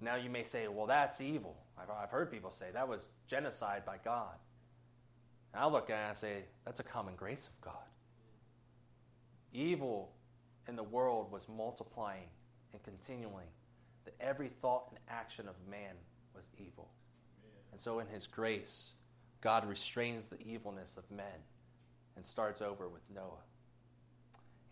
Now 0.01 0.17
you 0.17 0.29
may 0.29 0.43
say, 0.43 0.69
well, 0.69 0.87
that's 0.87 1.21
evil. 1.21 1.57
I've, 1.79 1.91
I've 1.91 2.11
heard 2.11 2.31
people 2.31 2.51
say 2.51 2.67
that 2.73 2.87
was 2.87 3.07
genocide 3.27 3.85
by 3.87 3.97
God. 4.05 4.35
And 5.53 5.63
I 5.63 5.67
look 5.67 5.89
at 5.89 6.05
it 6.05 6.09
and 6.09 6.17
say, 6.17 6.45
that's 6.65 6.81
a 6.81 6.85
common 6.85 7.15
grace 7.15 7.49
of 7.49 7.61
God. 7.61 7.85
Evil 9.55 10.11
in 10.69 10.77
the 10.77 10.83
world 10.83 11.31
was 11.31 11.49
multiplying 11.49 12.29
and 12.73 12.83
continuing, 12.83 13.47
that 14.05 14.15
every 14.21 14.49
thought 14.49 14.87
and 14.91 14.99
action 15.09 15.49
of 15.49 15.55
man 15.71 15.95
was 16.35 16.45
evil. 16.59 16.91
And 17.71 17.81
so, 17.81 18.01
in 18.01 18.07
his 18.09 18.27
grace, 18.27 18.93
God 19.41 19.67
restrains 19.69 20.27
the 20.27 20.41
evilness 20.43 20.97
of 20.97 21.09
men 21.11 21.41
and 22.17 22.27
starts 22.27 22.61
over 22.61 22.89
with 22.89 23.03
Noah. 23.15 23.43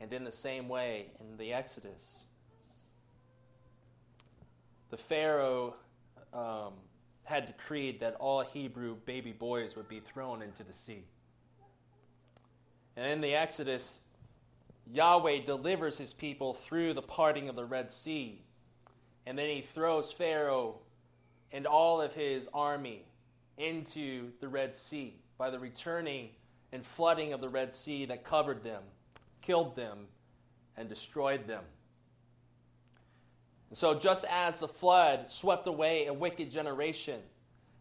And 0.01 0.13
in 0.13 0.25
the 0.25 0.33
same 0.33 0.69
way, 0.69 1.07
in 1.21 1.37
the 1.37 1.53
Exodus, 1.53 2.19
the 4.91 4.97
Pharaoh 4.97 5.75
um, 6.33 6.73
had 7.25 7.47
decreed 7.47 8.01
that 8.01 8.15
all 8.17 8.41
Hebrew 8.43 8.97
baby 9.07 9.33
boys 9.33 9.77
would 9.77 9.89
be 9.89 10.01
thrown 10.01 10.43
into 10.43 10.65
the 10.65 10.73
sea. 10.73 11.05
And 12.97 13.07
in 13.07 13.21
the 13.21 13.35
Exodus, 13.35 14.01
Yahweh 14.91 15.41
delivers 15.45 15.99
his 15.99 16.13
people 16.13 16.55
through 16.55 16.93
the 16.93 17.03
parting 17.03 17.49
of 17.49 17.57
the 17.57 17.65
Red 17.65 17.91
Sea. 17.91 18.43
And 19.27 19.39
then 19.39 19.49
he 19.49 19.61
throws 19.61 20.13
Pharaoh 20.13 20.81
and 21.53 21.67
all 21.67 22.01
of 22.01 22.15
his 22.15 22.49
army 22.53 23.05
into 23.57 24.33
the 24.41 24.49
Red 24.49 24.75
Sea 24.75 25.15
by 25.39 25.51
the 25.51 25.59
returning 25.59 26.31
and 26.73 26.85
flooding 26.85 27.33
of 27.33 27.41
the 27.41 27.49
Red 27.49 27.75
Sea 27.75 28.07
that 28.07 28.25
covered 28.25 28.63
them 28.63 28.83
killed 29.43 29.77
them, 29.77 30.07
and 30.77 30.89
destroyed 30.89 31.47
them. 31.47 31.65
And 33.69 33.77
so, 33.77 33.99
just 33.99 34.25
as 34.31 34.61
the 34.61 34.69
flood 34.69 35.29
swept 35.31 35.67
away 35.67 36.07
a 36.07 36.15
wicked 36.15 36.51
generation, 36.51 37.21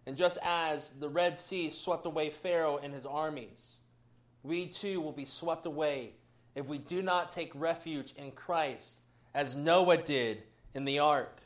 and 0.05 0.17
just 0.17 0.37
as 0.43 0.89
the 0.91 1.07
Red 1.07 1.37
Sea 1.37 1.69
swept 1.69 2.05
away 2.05 2.29
Pharaoh 2.29 2.79
and 2.81 2.93
his 2.93 3.05
armies, 3.05 3.75
we 4.43 4.67
too 4.67 4.99
will 4.99 5.11
be 5.11 5.25
swept 5.25 5.65
away 5.65 6.13
if 6.55 6.67
we 6.67 6.77
do 6.77 7.01
not 7.01 7.31
take 7.31 7.51
refuge 7.55 8.13
in 8.17 8.31
Christ, 8.31 8.99
as 9.33 9.55
Noah 9.55 9.97
did 9.97 10.43
in 10.73 10.85
the 10.85 10.99
ark. 10.99 11.39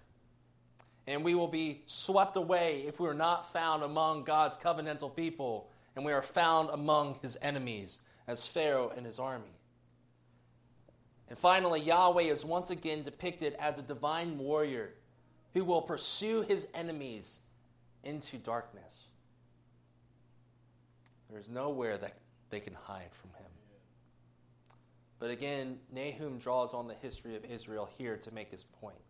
And 1.08 1.24
we 1.24 1.36
will 1.36 1.48
be 1.48 1.84
swept 1.86 2.36
away 2.36 2.84
if 2.88 3.00
we 3.00 3.08
are 3.08 3.14
not 3.14 3.52
found 3.52 3.84
among 3.84 4.24
God's 4.24 4.58
covenantal 4.58 5.16
people 5.16 5.70
and 5.96 6.04
we 6.04 6.12
are 6.12 6.22
found 6.22 6.70
among 6.72 7.16
his 7.22 7.38
enemies, 7.42 8.02
as 8.28 8.48
Pharaoh 8.48 8.92
and 8.96 9.06
his 9.06 9.20
army. 9.20 9.46
And 11.30 11.38
finally, 11.38 11.82
Yahweh 11.82 12.24
is 12.24 12.44
once 12.44 12.70
again 12.70 13.02
depicted 13.02 13.54
as 13.60 13.80
a 13.80 13.82
divine 13.82 14.38
warrior 14.38 14.94
who 15.54 15.64
will 15.64 15.82
pursue 15.82 16.42
his 16.42 16.68
enemies 16.74 17.40
into 18.04 18.38
darkness. 18.38 19.06
There's 21.32 21.50
nowhere 21.50 21.98
that 21.98 22.18
they 22.50 22.60
can 22.60 22.74
hide 22.74 23.12
from 23.12 23.32
him. 23.32 23.45
But 25.26 25.32
again, 25.32 25.80
Nahum 25.92 26.38
draws 26.38 26.76
on 26.76 26.88
the 26.88 26.94
history 26.94 27.36
of 27.36 27.44
Israel 27.46 27.90
here 27.98 28.16
to 28.16 28.32
make 28.32 28.52
his 28.52 28.64
point. 28.64 29.02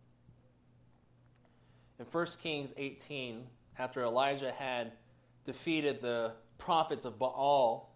In 1.98 2.06
1 2.06 2.26
Kings 2.42 2.72
18, 2.78 3.46
after 3.78 4.00
Elijah 4.00 4.50
had 4.50 4.92
defeated 5.44 6.00
the 6.00 6.32
prophets 6.56 7.04
of 7.04 7.18
Baal, 7.18 7.94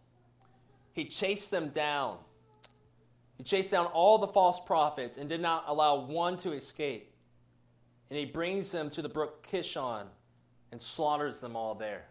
he 0.92 1.06
chased 1.06 1.50
them 1.50 1.70
down 1.70 2.18
He 3.38 3.42
chased 3.42 3.70
down 3.70 3.86
all 3.86 4.18
the 4.18 4.26
false 4.26 4.60
prophets 4.60 5.16
and 5.16 5.26
did 5.26 5.40
not 5.40 5.64
allow 5.66 6.00
one 6.00 6.36
to 6.38 6.52
escape. 6.52 7.14
And 8.10 8.18
he 8.18 8.26
brings 8.26 8.70
them 8.70 8.90
to 8.90 9.00
the 9.00 9.08
brook 9.08 9.48
Kishon 9.50 10.04
and 10.72 10.82
slaughters 10.82 11.40
them 11.40 11.56
all 11.56 11.74
there. 11.74 12.04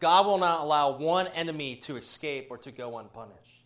God 0.00 0.26
will 0.26 0.36
not 0.36 0.60
allow 0.60 0.98
one 0.98 1.28
enemy 1.28 1.76
to 1.76 1.96
escape 1.96 2.48
or 2.50 2.58
to 2.58 2.70
go 2.70 2.98
unpunished. 2.98 3.61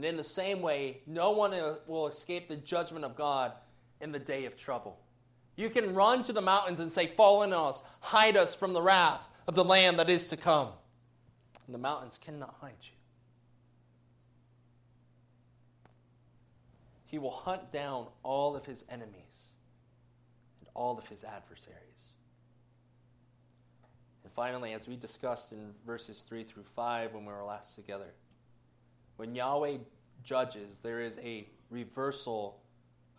And 0.00 0.06
in 0.06 0.16
the 0.16 0.24
same 0.24 0.62
way, 0.62 1.02
no 1.06 1.32
one 1.32 1.52
will 1.86 2.06
escape 2.06 2.48
the 2.48 2.56
judgment 2.56 3.04
of 3.04 3.14
God 3.14 3.52
in 4.00 4.12
the 4.12 4.18
day 4.18 4.46
of 4.46 4.56
trouble. 4.56 4.98
You 5.56 5.68
can 5.68 5.92
run 5.92 6.22
to 6.22 6.32
the 6.32 6.40
mountains 6.40 6.80
and 6.80 6.90
say, 6.90 7.08
Fall 7.08 7.42
on 7.42 7.52
us, 7.52 7.82
hide 8.00 8.34
us 8.34 8.54
from 8.54 8.72
the 8.72 8.80
wrath 8.80 9.28
of 9.46 9.54
the 9.54 9.62
Lamb 9.62 9.98
that 9.98 10.08
is 10.08 10.28
to 10.28 10.38
come. 10.38 10.68
And 11.66 11.74
the 11.74 11.78
mountains 11.78 12.16
cannot 12.16 12.54
hide 12.62 12.72
you. 12.80 12.94
He 17.04 17.18
will 17.18 17.28
hunt 17.28 17.70
down 17.70 18.06
all 18.22 18.56
of 18.56 18.64
his 18.64 18.86
enemies 18.88 19.50
and 20.60 20.70
all 20.72 20.96
of 20.96 21.06
his 21.08 21.24
adversaries. 21.24 21.76
And 24.24 24.32
finally, 24.32 24.72
as 24.72 24.88
we 24.88 24.96
discussed 24.96 25.52
in 25.52 25.74
verses 25.84 26.22
3 26.22 26.42
through 26.42 26.62
5 26.62 27.12
when 27.12 27.26
we 27.26 27.32
were 27.34 27.44
last 27.44 27.74
together, 27.74 28.14
when 29.20 29.34
Yahweh 29.34 29.76
judges, 30.24 30.78
there 30.78 30.98
is 30.98 31.18
a 31.22 31.46
reversal 31.68 32.62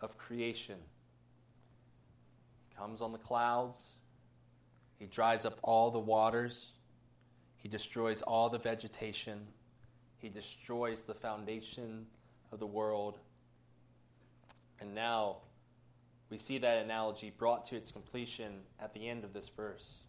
of 0.00 0.18
creation. 0.18 0.76
He 2.68 2.74
comes 2.74 3.00
on 3.00 3.12
the 3.12 3.18
clouds, 3.18 3.90
he 4.98 5.06
dries 5.06 5.44
up 5.44 5.60
all 5.62 5.92
the 5.92 6.00
waters, 6.00 6.72
he 7.56 7.68
destroys 7.68 8.20
all 8.20 8.50
the 8.50 8.58
vegetation, 8.58 9.46
he 10.18 10.28
destroys 10.28 11.02
the 11.02 11.14
foundation 11.14 12.04
of 12.50 12.58
the 12.58 12.66
world 12.66 13.20
and 14.80 14.92
now 14.92 15.36
we 16.30 16.36
see 16.36 16.58
that 16.58 16.84
analogy 16.84 17.32
brought 17.38 17.64
to 17.66 17.76
its 17.76 17.92
completion 17.92 18.62
at 18.80 18.92
the 18.92 19.08
end 19.08 19.22
of 19.22 19.32
this 19.32 19.48
verse. 19.48 20.00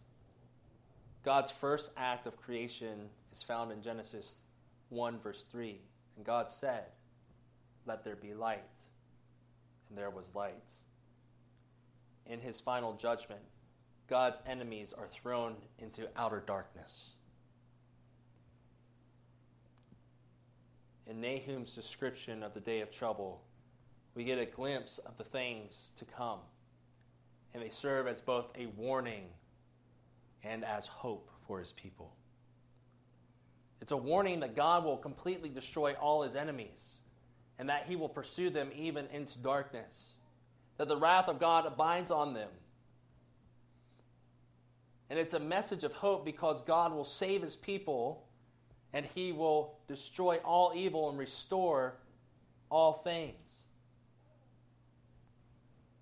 God's 1.22 1.52
first 1.52 1.94
act 1.96 2.26
of 2.26 2.36
creation 2.36 3.08
is 3.30 3.44
found 3.44 3.70
in 3.70 3.80
Genesis 3.80 4.34
1, 4.90 5.18
verse 5.18 5.44
3. 5.50 5.80
And 6.16 6.24
God 6.24 6.48
said, 6.48 6.84
Let 7.86 8.04
there 8.04 8.16
be 8.16 8.34
light. 8.34 8.62
And 9.88 9.98
there 9.98 10.10
was 10.10 10.34
light. 10.34 10.72
In 12.26 12.40
his 12.40 12.60
final 12.60 12.94
judgment, 12.94 13.42
God's 14.08 14.40
enemies 14.46 14.92
are 14.92 15.06
thrown 15.06 15.56
into 15.78 16.08
outer 16.16 16.42
darkness. 16.46 17.12
In 21.06 21.20
Nahum's 21.20 21.74
description 21.74 22.42
of 22.42 22.54
the 22.54 22.60
day 22.60 22.80
of 22.80 22.90
trouble, 22.90 23.42
we 24.14 24.24
get 24.24 24.38
a 24.38 24.46
glimpse 24.46 24.98
of 24.98 25.16
the 25.16 25.24
things 25.24 25.92
to 25.96 26.04
come. 26.04 26.38
And 27.52 27.62
they 27.62 27.68
serve 27.68 28.06
as 28.06 28.20
both 28.20 28.50
a 28.58 28.66
warning 28.66 29.24
and 30.42 30.64
as 30.64 30.86
hope 30.86 31.30
for 31.46 31.58
his 31.58 31.72
people. 31.72 32.14
It's 33.84 33.92
a 33.92 33.96
warning 33.98 34.40
that 34.40 34.56
God 34.56 34.82
will 34.82 34.96
completely 34.96 35.50
destroy 35.50 35.92
all 36.00 36.22
his 36.22 36.36
enemies 36.36 36.92
and 37.58 37.68
that 37.68 37.84
he 37.86 37.96
will 37.96 38.08
pursue 38.08 38.48
them 38.48 38.70
even 38.74 39.04
into 39.12 39.38
darkness, 39.40 40.14
that 40.78 40.88
the 40.88 40.96
wrath 40.96 41.28
of 41.28 41.38
God 41.38 41.66
abides 41.66 42.10
on 42.10 42.32
them. 42.32 42.48
And 45.10 45.18
it's 45.18 45.34
a 45.34 45.38
message 45.38 45.84
of 45.84 45.92
hope 45.92 46.24
because 46.24 46.62
God 46.62 46.94
will 46.94 47.04
save 47.04 47.42
his 47.42 47.56
people 47.56 48.24
and 48.94 49.04
he 49.04 49.32
will 49.32 49.76
destroy 49.86 50.36
all 50.36 50.72
evil 50.74 51.10
and 51.10 51.18
restore 51.18 51.98
all 52.70 52.94
things. 52.94 53.34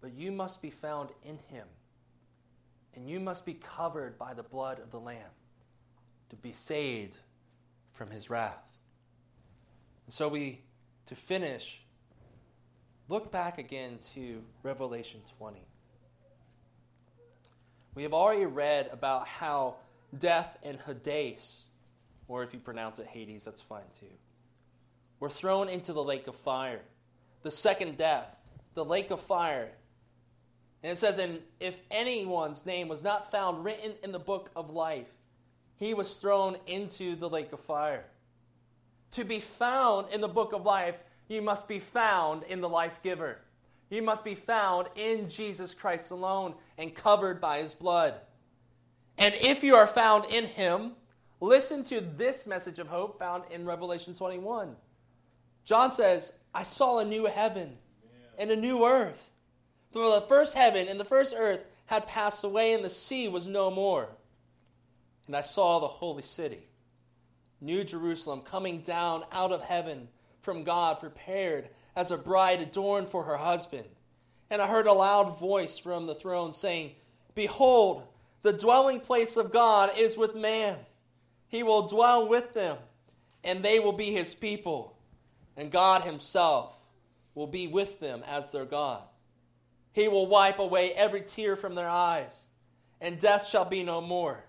But 0.00 0.12
you 0.12 0.30
must 0.30 0.62
be 0.62 0.70
found 0.70 1.08
in 1.24 1.36
him. 1.48 1.66
And 2.94 3.10
you 3.10 3.18
must 3.18 3.44
be 3.44 3.54
covered 3.54 4.20
by 4.20 4.34
the 4.34 4.44
blood 4.44 4.78
of 4.78 4.92
the 4.92 5.00
Lamb 5.00 5.32
to 6.30 6.36
be 6.36 6.52
saved 6.52 7.18
from 7.92 8.10
his 8.10 8.30
wrath. 8.30 8.64
And 10.06 10.14
so 10.14 10.28
we, 10.28 10.60
to 11.06 11.14
finish, 11.14 11.82
look 13.08 13.30
back 13.30 13.58
again 13.58 13.98
to 14.14 14.42
Revelation 14.62 15.20
20. 15.38 15.60
We 17.94 18.02
have 18.02 18.14
already 18.14 18.46
read 18.46 18.88
about 18.92 19.28
how 19.28 19.76
death 20.18 20.58
and 20.62 20.78
Hades, 20.86 21.64
or 22.28 22.42
if 22.42 22.54
you 22.54 22.60
pronounce 22.60 22.98
it 22.98 23.06
Hades, 23.06 23.44
that's 23.44 23.60
fine 23.60 23.82
too, 23.98 24.06
were 25.20 25.30
thrown 25.30 25.68
into 25.68 25.92
the 25.92 26.02
lake 26.02 26.26
of 26.26 26.34
fire. 26.34 26.80
The 27.42 27.50
second 27.50 27.96
death, 27.96 28.34
the 28.74 28.84
lake 28.84 29.10
of 29.10 29.20
fire, 29.20 29.70
and 30.82 30.92
it 30.92 30.98
says, 30.98 31.18
And 31.18 31.40
if 31.60 31.80
anyone's 31.90 32.66
name 32.66 32.88
was 32.88 33.04
not 33.04 33.30
found 33.30 33.64
written 33.64 33.92
in 34.02 34.12
the 34.12 34.18
book 34.18 34.50
of 34.56 34.70
life, 34.70 35.12
he 35.76 35.94
was 35.94 36.16
thrown 36.16 36.56
into 36.66 37.16
the 37.16 37.28
lake 37.28 37.52
of 37.52 37.60
fire. 37.60 38.04
To 39.12 39.24
be 39.24 39.40
found 39.40 40.12
in 40.12 40.20
the 40.20 40.28
book 40.28 40.52
of 40.52 40.64
life, 40.64 40.96
you 41.28 41.42
must 41.42 41.68
be 41.68 41.78
found 41.78 42.44
in 42.44 42.60
the 42.60 42.68
life 42.68 43.00
giver. 43.02 43.38
You 43.90 44.02
must 44.02 44.24
be 44.24 44.34
found 44.34 44.88
in 44.96 45.28
Jesus 45.28 45.74
Christ 45.74 46.10
alone 46.10 46.54
and 46.78 46.94
covered 46.94 47.40
by 47.40 47.58
his 47.58 47.74
blood. 47.74 48.20
And 49.18 49.34
if 49.34 49.62
you 49.62 49.74
are 49.74 49.86
found 49.86 50.24
in 50.26 50.46
him, 50.46 50.92
listen 51.40 51.84
to 51.84 52.00
this 52.00 52.46
message 52.46 52.78
of 52.78 52.86
hope 52.86 53.18
found 53.18 53.44
in 53.50 53.66
Revelation 53.66 54.14
21. 54.14 54.76
John 55.64 55.92
says, 55.92 56.38
I 56.54 56.62
saw 56.62 56.98
a 56.98 57.04
new 57.04 57.26
heaven 57.26 57.76
and 58.38 58.50
a 58.50 58.56
new 58.56 58.84
earth. 58.86 59.30
For 59.92 60.20
the 60.20 60.22
first 60.22 60.56
heaven 60.56 60.88
and 60.88 60.98
the 60.98 61.04
first 61.04 61.34
earth 61.36 61.64
had 61.86 62.06
passed 62.06 62.44
away, 62.44 62.72
and 62.72 62.82
the 62.82 62.90
sea 62.90 63.28
was 63.28 63.46
no 63.46 63.70
more. 63.70 64.08
And 65.32 65.38
I 65.38 65.40
saw 65.40 65.78
the 65.78 65.86
holy 65.86 66.20
city, 66.20 66.68
New 67.58 67.84
Jerusalem, 67.84 68.42
coming 68.42 68.82
down 68.82 69.24
out 69.32 69.50
of 69.50 69.64
heaven 69.64 70.08
from 70.40 70.62
God, 70.62 70.98
prepared 70.98 71.70
as 71.96 72.10
a 72.10 72.18
bride 72.18 72.60
adorned 72.60 73.08
for 73.08 73.22
her 73.22 73.38
husband. 73.38 73.86
And 74.50 74.60
I 74.60 74.66
heard 74.66 74.86
a 74.86 74.92
loud 74.92 75.38
voice 75.38 75.78
from 75.78 76.06
the 76.06 76.14
throne 76.14 76.52
saying, 76.52 76.90
Behold, 77.34 78.06
the 78.42 78.52
dwelling 78.52 79.00
place 79.00 79.38
of 79.38 79.50
God 79.50 79.92
is 79.96 80.18
with 80.18 80.34
man. 80.34 80.76
He 81.48 81.62
will 81.62 81.88
dwell 81.88 82.28
with 82.28 82.52
them, 82.52 82.76
and 83.42 83.62
they 83.62 83.80
will 83.80 83.94
be 83.94 84.12
his 84.12 84.34
people. 84.34 84.98
And 85.56 85.70
God 85.70 86.02
himself 86.02 86.76
will 87.34 87.46
be 87.46 87.66
with 87.66 88.00
them 88.00 88.22
as 88.28 88.52
their 88.52 88.66
God. 88.66 89.00
He 89.94 90.08
will 90.08 90.26
wipe 90.26 90.58
away 90.58 90.92
every 90.92 91.22
tear 91.22 91.56
from 91.56 91.74
their 91.74 91.88
eyes, 91.88 92.44
and 93.00 93.18
death 93.18 93.46
shall 93.46 93.64
be 93.64 93.82
no 93.82 94.02
more. 94.02 94.44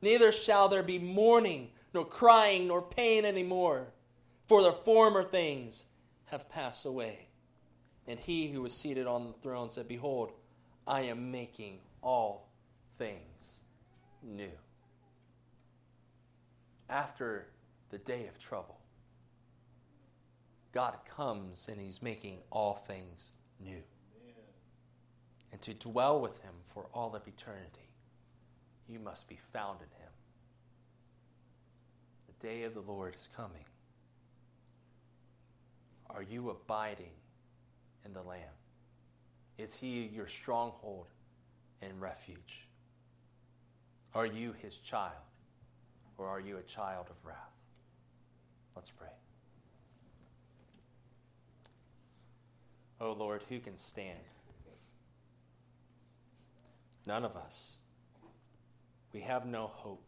Neither 0.00 0.32
shall 0.32 0.68
there 0.68 0.82
be 0.82 0.98
mourning, 0.98 1.70
nor 1.92 2.04
crying, 2.04 2.68
nor 2.68 2.82
pain 2.82 3.24
any 3.24 3.42
more, 3.42 3.88
for 4.46 4.62
the 4.62 4.72
former 4.72 5.24
things 5.24 5.86
have 6.26 6.48
passed 6.48 6.84
away. 6.84 7.28
And 8.06 8.18
he 8.18 8.48
who 8.48 8.62
was 8.62 8.72
seated 8.72 9.06
on 9.06 9.26
the 9.26 9.32
throne 9.34 9.70
said, 9.70 9.88
Behold, 9.88 10.32
I 10.86 11.02
am 11.02 11.30
making 11.30 11.80
all 12.02 12.48
things 12.96 13.58
new. 14.22 14.50
After 16.88 17.48
the 17.90 17.98
day 17.98 18.26
of 18.26 18.38
trouble, 18.38 18.78
God 20.72 20.96
comes 21.08 21.68
and 21.68 21.80
he's 21.80 22.02
making 22.02 22.38
all 22.50 22.74
things 22.74 23.32
new 23.60 23.82
and 25.52 25.60
to 25.62 25.74
dwell 25.74 26.20
with 26.20 26.40
him 26.42 26.52
for 26.72 26.86
all 26.92 27.14
of 27.14 27.26
eternity, 27.26 27.87
you 28.88 28.98
must 28.98 29.28
be 29.28 29.38
found 29.52 29.80
in 29.80 30.02
him. 30.02 30.12
The 32.26 32.46
day 32.46 32.62
of 32.64 32.74
the 32.74 32.80
Lord 32.80 33.14
is 33.14 33.28
coming. 33.36 33.64
Are 36.10 36.22
you 36.22 36.50
abiding 36.50 37.12
in 38.04 38.12
the 38.12 38.22
Lamb? 38.22 38.40
Is 39.58 39.74
he 39.74 40.10
your 40.14 40.26
stronghold 40.26 41.06
and 41.82 42.00
refuge? 42.00 42.66
Are 44.14 44.26
you 44.26 44.54
his 44.62 44.78
child, 44.78 45.12
or 46.16 46.26
are 46.28 46.40
you 46.40 46.56
a 46.56 46.62
child 46.62 47.06
of 47.10 47.16
wrath? 47.24 47.36
Let's 48.74 48.90
pray. 48.90 49.08
Oh 53.00 53.12
Lord, 53.12 53.42
who 53.48 53.60
can 53.60 53.76
stand? 53.76 54.18
None 57.06 57.24
of 57.24 57.36
us. 57.36 57.77
We 59.12 59.20
have 59.20 59.46
no 59.46 59.66
hope. 59.66 60.02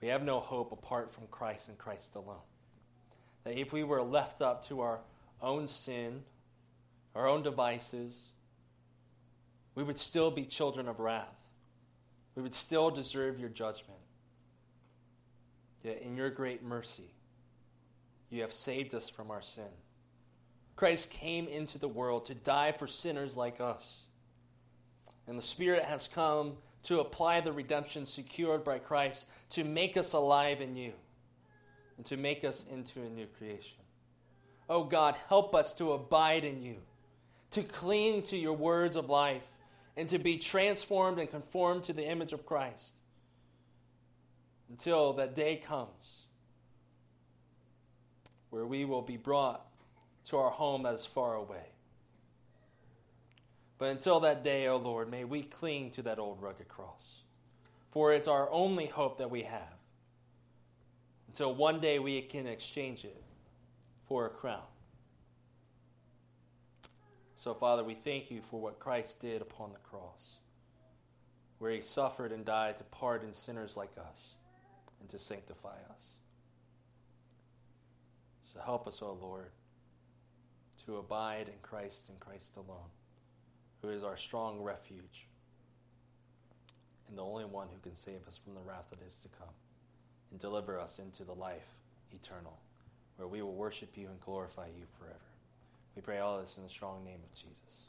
We 0.00 0.08
have 0.08 0.22
no 0.22 0.40
hope 0.40 0.72
apart 0.72 1.10
from 1.10 1.26
Christ 1.30 1.68
and 1.68 1.78
Christ 1.78 2.14
alone. 2.16 2.36
That 3.44 3.58
if 3.58 3.72
we 3.72 3.84
were 3.84 4.02
left 4.02 4.40
up 4.40 4.64
to 4.66 4.80
our 4.80 5.00
own 5.42 5.68
sin, 5.68 6.22
our 7.14 7.28
own 7.28 7.42
devices, 7.42 8.22
we 9.74 9.82
would 9.82 9.98
still 9.98 10.30
be 10.30 10.44
children 10.44 10.88
of 10.88 11.00
wrath. 11.00 11.36
We 12.34 12.42
would 12.42 12.54
still 12.54 12.90
deserve 12.90 13.38
your 13.38 13.48
judgment. 13.48 14.00
Yet 15.82 16.02
in 16.02 16.16
your 16.16 16.30
great 16.30 16.62
mercy, 16.62 17.14
you 18.30 18.42
have 18.42 18.52
saved 18.52 18.94
us 18.94 19.08
from 19.08 19.30
our 19.30 19.42
sin. 19.42 19.64
Christ 20.76 21.10
came 21.10 21.46
into 21.48 21.78
the 21.78 21.88
world 21.88 22.26
to 22.26 22.34
die 22.34 22.72
for 22.72 22.86
sinners 22.86 23.36
like 23.36 23.60
us. 23.60 24.04
And 25.26 25.36
the 25.36 25.42
Spirit 25.42 25.84
has 25.84 26.08
come 26.08 26.56
to 26.84 27.00
apply 27.00 27.40
the 27.40 27.52
redemption 27.52 28.06
secured 28.06 28.64
by 28.64 28.78
Christ 28.78 29.26
to 29.50 29.64
make 29.64 29.96
us 29.96 30.12
alive 30.12 30.60
in 30.60 30.76
you 30.76 30.92
and 31.96 32.06
to 32.06 32.16
make 32.16 32.44
us 32.44 32.66
into 32.66 33.02
a 33.02 33.08
new 33.08 33.26
creation. 33.26 33.78
Oh 34.68 34.84
God, 34.84 35.16
help 35.28 35.54
us 35.54 35.72
to 35.74 35.92
abide 35.92 36.44
in 36.44 36.62
you, 36.62 36.76
to 37.50 37.62
cling 37.62 38.22
to 38.24 38.36
your 38.38 38.54
words 38.54 38.96
of 38.96 39.10
life, 39.10 39.44
and 39.96 40.08
to 40.08 40.18
be 40.18 40.38
transformed 40.38 41.18
and 41.18 41.28
conformed 41.28 41.82
to 41.84 41.92
the 41.92 42.06
image 42.06 42.32
of 42.32 42.46
Christ 42.46 42.94
until 44.70 45.12
that 45.14 45.34
day 45.34 45.56
comes 45.56 46.22
where 48.50 48.64
we 48.64 48.84
will 48.84 49.02
be 49.02 49.16
brought 49.16 49.64
to 50.26 50.36
our 50.36 50.50
home 50.50 50.84
that 50.84 50.94
is 50.94 51.06
far 51.06 51.34
away. 51.34 51.66
But 53.80 53.88
until 53.88 54.20
that 54.20 54.44
day, 54.44 54.66
O 54.66 54.74
oh 54.74 54.76
Lord, 54.76 55.10
may 55.10 55.24
we 55.24 55.42
cling 55.42 55.90
to 55.92 56.02
that 56.02 56.18
old 56.18 56.42
rugged 56.42 56.68
cross. 56.68 57.22
For 57.90 58.12
it's 58.12 58.28
our 58.28 58.48
only 58.52 58.84
hope 58.84 59.16
that 59.18 59.30
we 59.30 59.44
have. 59.44 59.78
Until 61.28 61.54
one 61.54 61.80
day 61.80 61.98
we 61.98 62.20
can 62.20 62.46
exchange 62.46 63.06
it 63.06 63.22
for 64.06 64.26
a 64.26 64.28
crown. 64.28 64.60
So, 67.34 67.54
Father, 67.54 67.82
we 67.82 67.94
thank 67.94 68.30
you 68.30 68.42
for 68.42 68.60
what 68.60 68.78
Christ 68.78 69.22
did 69.22 69.40
upon 69.40 69.72
the 69.72 69.78
cross, 69.78 70.34
where 71.58 71.70
he 71.70 71.80
suffered 71.80 72.32
and 72.32 72.44
died 72.44 72.76
to 72.76 72.84
pardon 72.84 73.32
sinners 73.32 73.78
like 73.78 73.96
us 73.96 74.34
and 75.00 75.08
to 75.08 75.18
sanctify 75.18 75.76
us. 75.90 76.12
So, 78.44 78.60
help 78.60 78.86
us, 78.86 79.00
O 79.00 79.06
oh 79.06 79.26
Lord, 79.26 79.52
to 80.84 80.98
abide 80.98 81.48
in 81.48 81.58
Christ 81.62 82.10
and 82.10 82.20
Christ 82.20 82.52
alone 82.56 82.90
who 83.82 83.88
is 83.90 84.04
our 84.04 84.16
strong 84.16 84.60
refuge 84.60 85.26
and 87.08 87.18
the 87.18 87.24
only 87.24 87.44
one 87.44 87.68
who 87.72 87.80
can 87.80 87.94
save 87.94 88.26
us 88.26 88.36
from 88.36 88.54
the 88.54 88.60
wrath 88.60 88.86
that 88.90 89.04
is 89.06 89.16
to 89.16 89.28
come 89.28 89.54
and 90.30 90.38
deliver 90.38 90.78
us 90.78 90.98
into 90.98 91.24
the 91.24 91.34
life 91.34 91.74
eternal, 92.12 92.56
where 93.16 93.28
we 93.28 93.42
will 93.42 93.54
worship 93.54 93.96
you 93.96 94.08
and 94.08 94.20
glorify 94.20 94.66
you 94.66 94.84
forever. 94.98 95.16
We 95.96 96.02
pray 96.02 96.18
all 96.18 96.40
this 96.40 96.56
in 96.56 96.62
the 96.62 96.68
strong 96.68 97.04
name 97.04 97.18
of 97.22 97.34
Jesus. 97.34 97.88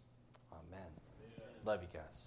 Amen. 0.51 0.81
Amen. 0.81 1.49
Love 1.65 1.81
you 1.81 1.87
guys. 1.93 2.23